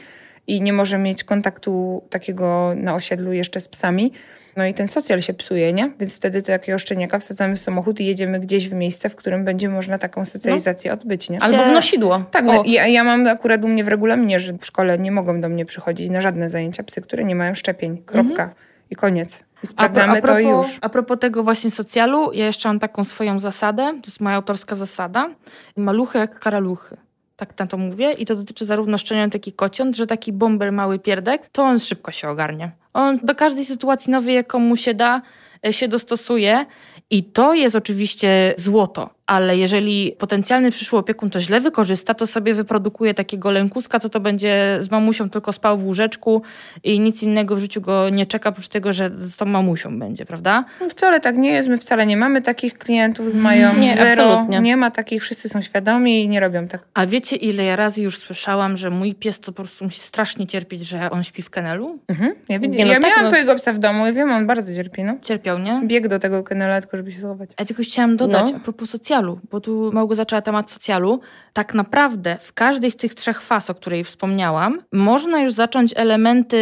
i 0.49 0.62
nie 0.62 0.73
może 0.73 0.97
mieć 0.97 1.23
kontaktu 1.23 2.03
takiego 2.09 2.73
na 2.75 2.95
osiedlu 2.95 3.33
jeszcze 3.33 3.62
z 3.62 3.67
psami. 3.67 4.12
No 4.57 4.65
i 4.65 4.73
ten 4.73 4.88
socjal 4.88 5.21
się 5.21 5.33
psuje, 5.33 5.73
nie? 5.73 5.91
Więc 5.99 6.17
wtedy 6.17 6.41
takiego 6.41 6.79
szczeniaka 6.79 7.19
wsadzamy 7.19 7.55
w 7.55 7.59
samochód 7.59 7.99
i 7.99 8.05
jedziemy 8.05 8.39
gdzieś 8.39 8.69
w 8.69 8.73
miejsce, 8.73 9.09
w 9.09 9.15
którym 9.15 9.45
będzie 9.45 9.69
można 9.69 9.97
taką 9.97 10.25
socjalizację 10.25 10.91
no. 10.91 10.97
odbyć, 10.97 11.29
nie? 11.29 11.41
Albo 11.41 11.63
w 11.63 11.67
nosidło. 11.67 12.23
Tak, 12.31 12.45
no, 12.45 12.63
ja, 12.65 12.88
ja 12.88 13.03
mam 13.03 13.27
akurat 13.27 13.63
u 13.63 13.67
mnie 13.67 13.83
w 13.83 13.88
regulaminie, 13.88 14.39
że 14.39 14.53
w 14.53 14.65
szkole 14.65 14.99
nie 14.99 15.12
mogą 15.12 15.41
do 15.41 15.49
mnie 15.49 15.65
przychodzić 15.65 16.09
na 16.09 16.21
żadne 16.21 16.49
zajęcia 16.49 16.83
psy, 16.83 17.01
które 17.01 17.23
nie 17.23 17.35
mają 17.35 17.55
szczepień. 17.55 17.97
Kropka. 17.97 18.43
Mhm. 18.43 18.51
I 18.89 18.95
koniec. 18.95 19.43
I 19.63 19.67
sprawdzamy 19.67 20.13
a, 20.13 20.17
a 20.17 20.21
propos, 20.21 20.43
to 20.43 20.49
już. 20.49 20.77
A 20.81 20.89
propos 20.89 21.19
tego 21.19 21.43
właśnie 21.43 21.71
socjalu, 21.71 22.33
ja 22.33 22.45
jeszcze 22.45 22.69
mam 22.69 22.79
taką 22.79 23.03
swoją 23.03 23.39
zasadę, 23.39 23.83
to 23.83 24.07
jest 24.07 24.21
moja 24.21 24.35
autorska 24.35 24.75
zasada. 24.75 25.29
Maluchy 25.75 26.17
jak 26.17 26.39
karaluchy 26.39 26.97
tak 27.39 27.60
na 27.60 27.67
to 27.67 27.78
mówię, 27.78 28.12
i 28.12 28.25
to 28.25 28.36
dotyczy 28.36 28.65
zarówno 28.65 28.97
szczeniąt, 28.97 29.34
jak 29.34 29.47
i 29.47 29.54
kociąt, 29.54 29.95
że 29.95 30.08
taki 30.08 30.34
bąbel 30.34 30.73
mały 30.73 30.99
pierdek, 30.99 31.49
to 31.52 31.63
on 31.63 31.80
szybko 31.80 32.12
się 32.12 32.30
ogarnie. 32.30 32.71
On 32.93 33.19
do 33.23 33.36
każdej 33.36 33.65
sytuacji 33.65 34.12
nowej, 34.12 34.36
jaką 34.36 34.60
mu 34.60 34.75
się 34.75 34.93
da, 34.93 35.21
e, 35.65 35.73
się 35.73 35.88
dostosuje. 35.88 36.65
I 37.10 37.23
to 37.23 37.54
jest 37.54 37.75
oczywiście 37.75 38.54
złoto 38.58 39.10
ale 39.29 39.57
jeżeli 39.57 40.15
potencjalny 40.17 40.71
przyszły 40.71 40.99
opiekun 40.99 41.29
to 41.29 41.39
źle 41.39 41.59
wykorzysta, 41.59 42.13
to 42.13 42.27
sobie 42.27 42.53
wyprodukuje 42.53 43.13
takiego 43.13 43.51
lękuska, 43.51 43.99
co 43.99 44.09
to 44.09 44.19
będzie 44.19 44.77
z 44.81 44.91
mamusią 44.91 45.29
tylko 45.29 45.53
spał 45.53 45.77
w 45.77 45.85
łóżeczku 45.85 46.41
i 46.83 46.99
nic 46.99 47.23
innego 47.23 47.55
w 47.55 47.59
życiu 47.59 47.81
go 47.81 48.09
nie 48.09 48.25
czeka, 48.25 48.49
oprócz 48.49 48.67
tego, 48.67 48.93
że 48.93 49.11
z 49.19 49.37
tą 49.37 49.45
mamusią 49.45 49.99
będzie, 49.99 50.25
prawda? 50.25 50.65
No 50.81 50.89
wcale 50.89 51.19
tak 51.19 51.37
nie 51.37 51.51
jest, 51.51 51.69
my 51.69 51.77
wcale 51.77 52.05
nie 52.05 52.17
mamy 52.17 52.41
takich 52.41 52.77
klientów 52.77 53.31
z 53.31 53.35
mają 53.35 53.77
nie, 53.77 53.95
zero, 53.95 54.09
absolutnie. 54.09 54.59
nie 54.59 54.77
ma 54.77 54.91
takich, 54.91 55.23
wszyscy 55.23 55.49
są 55.49 55.61
świadomi 55.61 56.23
i 56.23 56.29
nie 56.29 56.39
robią 56.39 56.67
tak. 56.67 56.81
A 56.93 57.05
wiecie 57.05 57.35
ile 57.35 57.63
ja 57.63 57.75
razy 57.75 58.01
już 58.01 58.17
słyszałam, 58.17 58.77
że 58.77 58.89
mój 58.89 59.15
pies 59.15 59.39
to 59.39 59.51
po 59.51 59.63
prostu 59.63 59.83
musi 59.83 59.99
strasznie 59.99 60.47
cierpieć, 60.47 60.87
że 60.87 61.11
on 61.11 61.23
śpi 61.23 61.41
w 61.41 61.49
kenelu? 61.49 61.99
Mhm. 62.07 62.35
Ja, 62.49 62.57
nie, 62.57 62.85
no 62.85 62.93
ja 62.93 62.99
tak, 62.99 63.03
miałam 63.03 63.23
no... 63.23 63.27
twojego 63.27 63.55
psa 63.55 63.73
w 63.73 63.79
domu 63.79 64.07
i 64.07 64.13
wiem, 64.13 64.31
on 64.31 64.47
bardzo 64.47 64.75
cierpi, 64.75 65.03
no. 65.03 65.15
Cierpiał, 65.21 65.59
nie? 65.59 65.81
Bieg 65.85 66.07
do 66.07 66.19
tego 66.19 66.43
kenela, 66.43 66.81
tylko 66.81 66.97
żeby 66.97 67.11
się 67.11 67.19
schować. 67.19 67.49
Ja 67.59 67.65
tylko 67.65 67.83
chciałam 67.83 68.17
dodać, 68.17 68.51
no. 68.51 68.57
a 68.57 68.59
propos 68.59 68.89
socjalu, 68.89 69.18
socjalu, 69.19 69.39
bo 69.51 69.62
tu 69.62 69.91
Małgo 69.93 70.15
zaczęła 70.15 70.41
temat 70.41 70.71
socjalu. 70.71 71.19
Tak 71.53 71.73
naprawdę 71.73 72.38
w 72.41 72.53
każdej 72.53 72.91
z 72.91 72.95
tych 72.95 73.13
trzech 73.13 73.41
faz, 73.41 73.69
o 73.69 73.75
której 73.75 74.03
wspomniałam, 74.03 74.82
można 74.91 75.39
już 75.39 75.53
zacząć 75.53 75.93
elementy, 75.95 76.58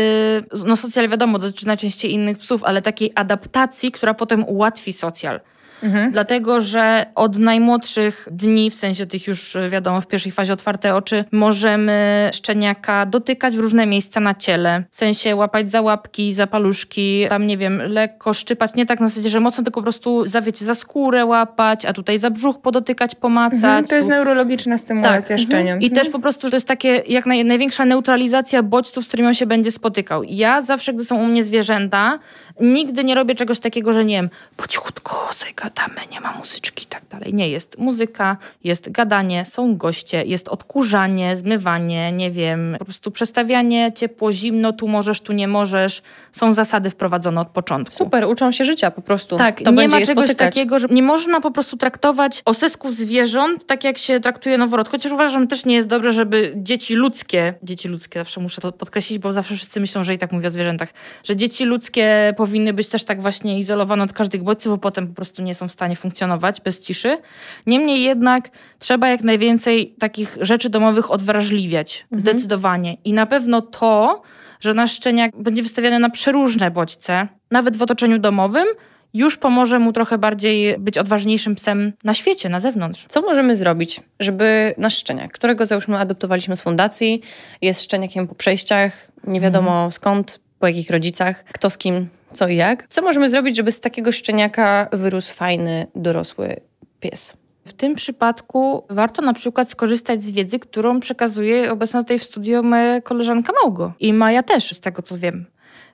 no 0.66 0.76
socjal 0.76 1.10
wiadomo, 1.10 1.40
dotyczy 1.40 1.68
najczęściej 1.68 2.14
innych 2.14 2.38
psów, 2.38 2.64
ale 2.64 2.82
takiej 2.82 3.12
adaptacji, 3.16 3.92
która 3.92 4.14
potem 4.14 4.44
ułatwi 4.44 4.94
socjal. 4.94 5.40
Mhm. 5.84 6.12
Dlatego, 6.12 6.62
że 6.62 7.06
od 7.16 7.38
najmłodszych 7.38 8.28
dni, 8.32 8.72
w 8.72 8.76
sensie 8.76 9.06
tych 9.06 9.28
już 9.28 9.58
wiadomo, 9.70 10.02
w 10.02 10.08
pierwszej 10.08 10.32
fazie 10.32 10.54
otwarte 10.54 10.96
oczy, 10.96 11.26
możemy 11.32 12.30
szczeniaka 12.34 13.06
dotykać 13.06 13.58
w 13.58 13.60
różne 13.60 13.86
miejsca 13.86 14.20
na 14.20 14.36
ciele. 14.36 14.84
W 14.92 14.98
sensie 14.98 15.36
łapać 15.36 15.72
za 15.72 15.82
łapki, 15.82 16.34
za 16.34 16.48
paluszki, 16.48 17.26
tam 17.30 17.48
nie 17.48 17.58
wiem, 17.58 17.82
lekko 17.82 18.34
szczypać, 18.34 18.76
nie 18.76 18.86
tak 18.86 19.00
na 19.00 19.08
zasadzie, 19.08 19.30
że 19.30 19.40
mocno, 19.40 19.64
tylko 19.64 19.80
po 19.80 19.84
prostu 19.84 20.26
za, 20.26 20.42
wiecie, 20.42 20.66
za 20.66 20.76
skórę 20.76 21.26
łapać, 21.26 21.86
a 21.86 21.94
tutaj 21.94 22.18
za 22.18 22.30
brzuch 22.30 22.62
podotykać, 22.62 23.16
pomacać. 23.16 23.64
Mhm, 23.64 23.86
to 23.86 23.96
jest 23.96 24.08
tu... 24.08 24.14
neurologiczna 24.14 24.78
stymulacja 24.78 25.38
tak. 25.38 25.46
szczenia. 25.46 25.74
Mhm. 25.74 25.82
I 25.82 25.92
też 25.92 26.10
po 26.10 26.20
prostu 26.20 26.50
to 26.50 26.56
jest 26.56 26.68
takie 26.68 27.04
jak 27.08 27.26
naj, 27.26 27.46
największa 27.46 27.86
neutralizacja 27.86 28.64
bodźców, 28.64 29.06
z 29.06 29.08
którymi 29.08 29.28
on 29.28 29.34
się 29.34 29.46
będzie 29.46 29.72
spotykał. 29.72 30.24
Ja 30.24 30.62
zawsze, 30.62 30.94
gdy 30.94 31.06
są 31.06 31.18
u 31.18 31.26
mnie 31.26 31.44
zwierzęta, 31.44 32.20
Nigdy 32.60 33.04
nie 33.04 33.16
robię 33.16 33.36
czegoś 33.36 33.60
takiego, 33.60 33.94
że 33.94 34.06
nie 34.06 34.16
wiem, 34.16 34.30
po 34.58 34.68
cichutku 34.68 35.16
sobie 35.32 35.54
gadamy, 35.54 36.02
nie 36.12 36.22
ma 36.22 36.32
muzyczki 36.32 36.84
i 36.84 36.88
tak 36.88 37.02
dalej. 37.10 37.34
Nie, 37.34 37.50
jest 37.50 37.78
muzyka, 37.78 38.38
jest 38.64 38.92
gadanie, 38.92 39.46
są 39.46 39.78
goście, 39.78 40.24
jest 40.26 40.48
odkurzanie, 40.48 41.36
zmywanie, 41.36 42.12
nie 42.12 42.32
wiem, 42.32 42.76
po 42.80 42.86
prostu 42.86 43.12
przestawianie 43.12 43.92
ciepło, 43.96 44.32
zimno, 44.32 44.74
tu 44.74 44.88
możesz, 44.88 45.22
tu 45.22 45.34
nie 45.34 45.48
możesz. 45.48 46.02
Są 46.32 46.54
zasady 46.54 46.90
wprowadzone 46.90 47.42
od 47.42 47.48
początku. 47.48 47.96
Super, 47.96 48.26
uczą 48.26 48.52
się 48.52 48.66
życia 48.66 48.92
po 48.92 49.02
prostu. 49.02 49.38
Tak, 49.38 49.62
to 49.62 49.72
nie 49.72 49.88
ma 49.88 50.00
czegoś 50.00 50.08
spotykać. 50.08 50.38
takiego, 50.38 50.80
że 50.80 50.88
nie 50.88 51.04
można 51.04 51.42
po 51.42 51.52
prostu 51.52 51.78
traktować 51.78 52.42
osesków 52.46 52.94
zwierząt 52.94 53.66
tak, 53.66 53.84
jak 53.84 53.98
się 53.98 54.20
traktuje 54.20 54.58
noworodków. 54.58 54.92
Chociaż 54.92 55.12
uważam, 55.12 55.42
że 55.42 55.48
też 55.48 55.66
nie 55.66 55.76
jest 55.76 55.88
dobre, 55.88 56.12
żeby 56.12 56.54
dzieci 56.56 56.96
ludzkie, 56.96 57.54
dzieci 57.64 57.88
ludzkie, 57.88 58.20
zawsze 58.20 58.42
muszę 58.42 58.62
to 58.62 58.72
podkreślić, 58.72 59.20
bo 59.20 59.34
zawsze 59.34 59.56
wszyscy 59.56 59.80
myślą, 59.80 60.04
że 60.04 60.14
i 60.14 60.18
tak 60.18 60.32
mówię 60.32 60.48
o 60.48 60.50
zwierzętach, 60.50 60.90
że 61.24 61.36
dzieci 61.36 61.66
ludzkie 61.66 62.34
powinny 62.48 62.74
być 62.74 62.90
też 62.90 63.04
tak 63.04 63.22
właśnie 63.22 63.60
izolowane 63.60 64.04
od 64.04 64.14
każdych 64.14 64.44
bodźców, 64.44 64.74
bo 64.74 64.78
potem 64.78 65.08
po 65.08 65.14
prostu 65.14 65.44
nie 65.44 65.56
są 65.56 65.68
w 65.68 65.72
stanie 65.72 65.96
funkcjonować 65.96 66.62
bez 66.62 66.80
ciszy. 66.80 67.18
Niemniej 67.66 68.04
jednak 68.04 68.50
trzeba 68.80 69.10
jak 69.10 69.22
najwięcej 69.22 69.96
takich 70.00 70.38
rzeczy 70.42 70.70
domowych 70.70 71.12
odwrażliwiać. 71.12 72.06
Zdecydowanie. 72.12 72.98
I 73.06 73.14
na 73.14 73.26
pewno 73.26 73.62
to, 73.62 74.22
że 74.60 74.74
nasz 74.74 74.92
szczeniak 74.92 75.32
będzie 75.42 75.64
wystawiany 75.64 76.00
na 76.00 76.10
przeróżne 76.10 76.72
bodźce, 76.72 77.28
nawet 77.52 77.78
w 77.78 77.82
otoczeniu 77.82 78.20
domowym, 78.20 78.68
już 79.14 79.38
pomoże 79.38 79.80
mu 79.80 79.94
trochę 79.94 80.18
bardziej 80.18 80.80
być 80.80 80.98
odważniejszym 80.98 81.56
psem 81.56 81.94
na 82.04 82.14
świecie, 82.14 82.50
na 82.50 82.60
zewnątrz. 82.60 83.06
Co 83.08 83.22
możemy 83.22 83.56
zrobić, 83.56 84.02
żeby 84.20 84.74
nasz 84.78 84.98
szczeniak, 84.98 85.32
którego 85.32 85.66
załóżmy 85.66 85.98
adoptowaliśmy 85.98 86.58
z 86.58 86.62
fundacji, 86.62 87.22
jest 87.62 87.84
szczeniakiem 87.84 88.28
po 88.28 88.36
przejściach, 88.36 89.08
nie 89.24 89.42
wiadomo 89.42 89.72
Mhm. 89.72 89.92
skąd, 89.92 90.40
po 90.60 90.68
jakich 90.68 90.90
rodzicach, 90.90 91.44
kto 91.44 91.70
z 91.70 91.78
kim, 91.78 92.08
co 92.34 92.48
i 92.48 92.56
jak. 92.56 92.88
Co 92.90 93.02
możemy 93.02 93.30
zrobić, 93.30 93.56
żeby 93.58 93.72
z 93.72 93.80
takiego 93.80 94.12
szczeniaka 94.12 94.88
wyrósł 94.94 95.34
fajny, 95.34 95.88
dorosły 95.96 96.60
pies? 97.00 97.34
W 97.66 97.74
tym 97.74 97.96
przypadku 97.96 98.84
warto 98.90 99.22
na 99.22 99.34
przykład 99.34 99.70
skorzystać 99.70 100.24
z 100.24 100.32
wiedzy, 100.32 100.60
którą 100.60 101.00
przekazuje 101.00 101.72
obecna 101.72 102.04
tutaj 102.04 102.20
w 102.20 102.24
studio 102.24 102.64
moja 102.64 103.02
koleżanka 103.02 103.54
Małgo. 103.64 103.94
I 104.00 104.14
Maja 104.14 104.44
też, 104.44 104.72
z 104.72 104.80
tego 104.80 105.02
co 105.02 105.18
wiem. 105.18 105.46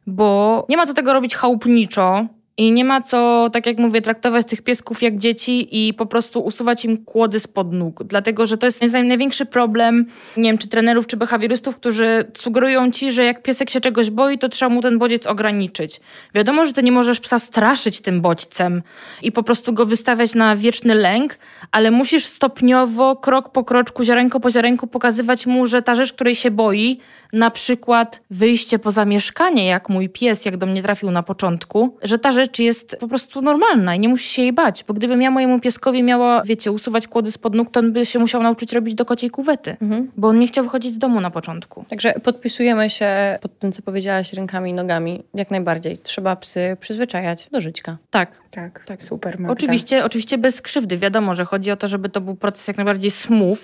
Bo 0.07 0.65
nie 0.69 0.77
ma 0.77 0.85
co 0.85 0.93
tego 0.93 1.13
robić 1.13 1.35
chałupniczo 1.35 2.27
i 2.57 2.71
nie 2.71 2.85
ma 2.85 3.01
co, 3.01 3.49
tak 3.53 3.65
jak 3.65 3.77
mówię, 3.77 4.01
traktować 4.01 4.47
tych 4.47 4.61
piesków 4.61 5.01
jak 5.01 5.17
dzieci 5.17 5.87
i 5.87 5.93
po 5.93 6.05
prostu 6.05 6.39
usuwać 6.39 6.85
im 6.85 7.05
kłody 7.05 7.39
spod 7.39 7.73
nóg. 7.73 8.03
Dlatego, 8.03 8.45
że 8.45 8.57
to 8.57 8.65
jest 8.65 8.81
naj- 8.81 9.05
największy 9.05 9.45
problem, 9.45 10.05
nie 10.37 10.43
wiem, 10.49 10.57
czy 10.57 10.67
trenerów, 10.67 11.07
czy 11.07 11.17
behawiorystów, 11.17 11.75
którzy 11.75 12.31
sugerują 12.37 12.91
ci, 12.91 13.11
że 13.11 13.23
jak 13.23 13.43
piesek 13.43 13.69
się 13.69 13.81
czegoś 13.81 14.09
boi, 14.09 14.37
to 14.37 14.49
trzeba 14.49 14.69
mu 14.69 14.81
ten 14.81 14.99
bodziec 14.99 15.27
ograniczyć. 15.27 16.01
Wiadomo, 16.35 16.65
że 16.65 16.73
ty 16.73 16.83
nie 16.83 16.91
możesz 16.91 17.19
psa 17.19 17.39
straszyć 17.39 18.01
tym 18.01 18.21
bodźcem 18.21 18.83
i 19.21 19.31
po 19.31 19.43
prostu 19.43 19.73
go 19.73 19.85
wystawiać 19.85 20.35
na 20.35 20.55
wieczny 20.55 20.95
lęk, 20.95 21.37
ale 21.71 21.91
musisz 21.91 22.25
stopniowo, 22.25 23.15
krok 23.15 23.51
po 23.51 23.63
kroczku, 23.63 24.03
ziarenko 24.03 24.39
po 24.39 24.51
ziarenku 24.51 24.87
pokazywać 24.87 25.45
mu, 25.45 25.65
że 25.65 25.81
ta 25.81 25.95
rzecz, 25.95 26.13
której 26.13 26.35
się 26.35 26.51
boi, 26.51 26.99
na 27.33 27.51
przykład 27.51 28.21
wyjście 28.29 28.79
poza 28.79 29.05
mieszkanie, 29.05 29.65
jak 29.65 29.89
mój 29.89 30.09
pies, 30.09 30.45
jak 30.45 30.57
do 30.57 30.65
mnie 30.65 30.83
trafił 30.83 31.11
na 31.11 31.23
początku, 31.23 31.97
że 32.01 32.19
ta 32.19 32.31
rzecz 32.31 32.59
jest 32.59 32.97
po 32.99 33.07
prostu 33.07 33.41
normalna 33.41 33.95
i 33.95 33.99
nie 33.99 34.09
musi 34.09 34.29
się 34.29 34.41
jej 34.41 34.53
bać, 34.53 34.83
bo 34.87 34.93
gdybym 34.93 35.21
ja 35.21 35.31
mojemu 35.31 35.59
pieskowi 35.59 36.03
miała, 36.03 36.43
wiecie, 36.43 36.71
usuwać 36.71 37.07
kłody 37.07 37.31
spod 37.31 37.55
nóg, 37.55 37.71
to 37.71 37.79
on 37.79 37.93
by 37.93 38.05
się 38.05 38.19
musiał 38.19 38.43
nauczyć 38.43 38.73
robić 38.73 38.95
do 38.95 39.05
kociej 39.05 39.29
kuwety, 39.29 39.77
bo 40.17 40.27
on 40.27 40.39
nie 40.39 40.47
chciał 40.47 40.63
wychodzić 40.63 40.93
z 40.93 40.97
domu 40.97 41.21
na 41.21 41.31
początku. 41.31 41.85
Także 41.89 42.13
podpisujemy 42.23 42.89
się 42.89 43.39
pod 43.41 43.59
tym, 43.59 43.71
co 43.71 43.81
powiedziałaś 43.81 44.33
rękami 44.33 44.71
i 44.71 44.73
nogami. 44.73 45.23
Jak 45.33 45.51
najbardziej. 45.51 45.97
Trzeba 45.97 46.35
psy 46.35 46.77
przyzwyczajać 46.79 47.49
do 47.51 47.61
żyćka. 47.61 47.97
Tak. 48.09 48.41
Tak, 48.51 48.83
tak. 48.85 49.03
Super, 49.03 49.39
Magda. 49.39 49.53
Oczywiście, 49.53 50.05
oczywiście 50.05 50.37
bez 50.37 50.61
krzywdy. 50.61 50.97
Wiadomo, 50.97 51.33
że 51.33 51.45
chodzi 51.45 51.71
o 51.71 51.75
to, 51.75 51.87
żeby 51.87 52.09
to 52.09 52.21
był 52.21 52.35
proces 52.35 52.67
jak 52.67 52.77
najbardziej 52.77 53.11
smooth, 53.11 53.59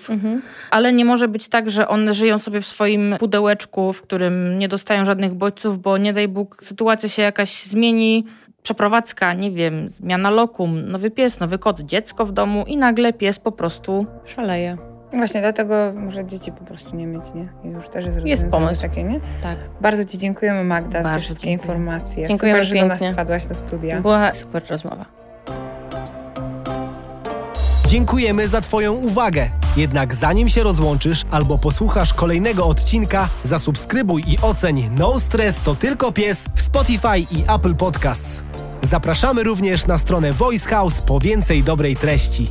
ale 0.70 0.92
nie 0.92 1.04
może 1.04 1.28
być 1.28 1.48
tak, 1.48 1.70
że 1.70 1.88
one 1.88 2.14
żyją 2.14 2.38
sobie 2.38 2.60
w 2.60 2.66
swoim 2.66 3.16
pudełeczku, 3.18 3.59
w 3.92 4.02
którym 4.02 4.58
nie 4.58 4.68
dostają 4.68 5.04
żadnych 5.04 5.34
bodźców, 5.34 5.78
bo 5.82 5.98
nie 5.98 6.12
daj 6.12 6.28
Bóg, 6.28 6.56
sytuacja 6.64 7.08
się 7.08 7.22
jakaś 7.22 7.62
zmieni, 7.62 8.24
przeprowadzka, 8.62 9.34
nie 9.34 9.50
wiem, 9.50 9.88
zmiana 9.88 10.30
lokum, 10.30 10.88
nowy 10.90 11.10
pies, 11.10 11.40
nowy 11.40 11.58
kot, 11.58 11.80
dziecko 11.80 12.26
w 12.26 12.32
domu 12.32 12.64
i 12.66 12.76
nagle 12.76 13.12
pies 13.12 13.38
po 13.38 13.52
prostu 13.52 14.06
Szaleje. 14.24 14.76
Właśnie 15.12 15.40
dlatego 15.40 15.74
może 15.94 16.24
dzieci 16.24 16.52
po 16.52 16.64
prostu 16.64 16.96
nie 16.96 17.06
mieć, 17.06 17.22
nie? 17.34 17.70
Już 17.70 17.88
też 17.88 18.04
jest, 18.04 18.18
Jest 18.26 18.48
pomysł. 18.48 18.82
takie, 18.82 19.04
nie? 19.04 19.20
Tak. 19.42 19.58
Bardzo 19.80 20.04
Ci 20.04 20.18
dziękujemy 20.18 20.64
Magda 20.64 20.98
za 21.02 21.08
Bardzo 21.08 21.20
wszystkie 21.24 21.46
dziękuję. 21.46 21.72
informacje. 21.74 22.26
Dziękujemy 22.26 22.64
Super, 22.64 22.76
że 22.78 22.82
do 22.82 22.88
nas 22.88 22.98
pięknie. 23.00 23.12
wpadłaś 23.14 23.46
do 23.46 23.54
studia. 23.54 24.00
Była 24.00 24.34
super 24.34 24.62
rozmowa. 24.70 25.19
Dziękujemy 27.90 28.48
za 28.48 28.60
Twoją 28.60 28.92
uwagę. 28.92 29.50
Jednak 29.76 30.14
zanim 30.14 30.48
się 30.48 30.62
rozłączysz 30.62 31.22
albo 31.30 31.58
posłuchasz 31.58 32.14
kolejnego 32.14 32.66
odcinka, 32.66 33.28
zasubskrybuj 33.44 34.24
i 34.26 34.38
oceń 34.42 34.90
No 34.96 35.20
Stress 35.20 35.60
to 35.60 35.74
tylko 35.74 36.12
pies 36.12 36.48
w 36.54 36.62
Spotify 36.62 37.18
i 37.18 37.42
Apple 37.54 37.74
Podcasts. 37.74 38.42
Zapraszamy 38.82 39.42
również 39.42 39.86
na 39.86 39.98
stronę 39.98 40.32
Voice 40.32 40.70
House 40.70 41.02
po 41.02 41.20
więcej 41.20 41.62
dobrej 41.62 41.96
treści. 41.96 42.50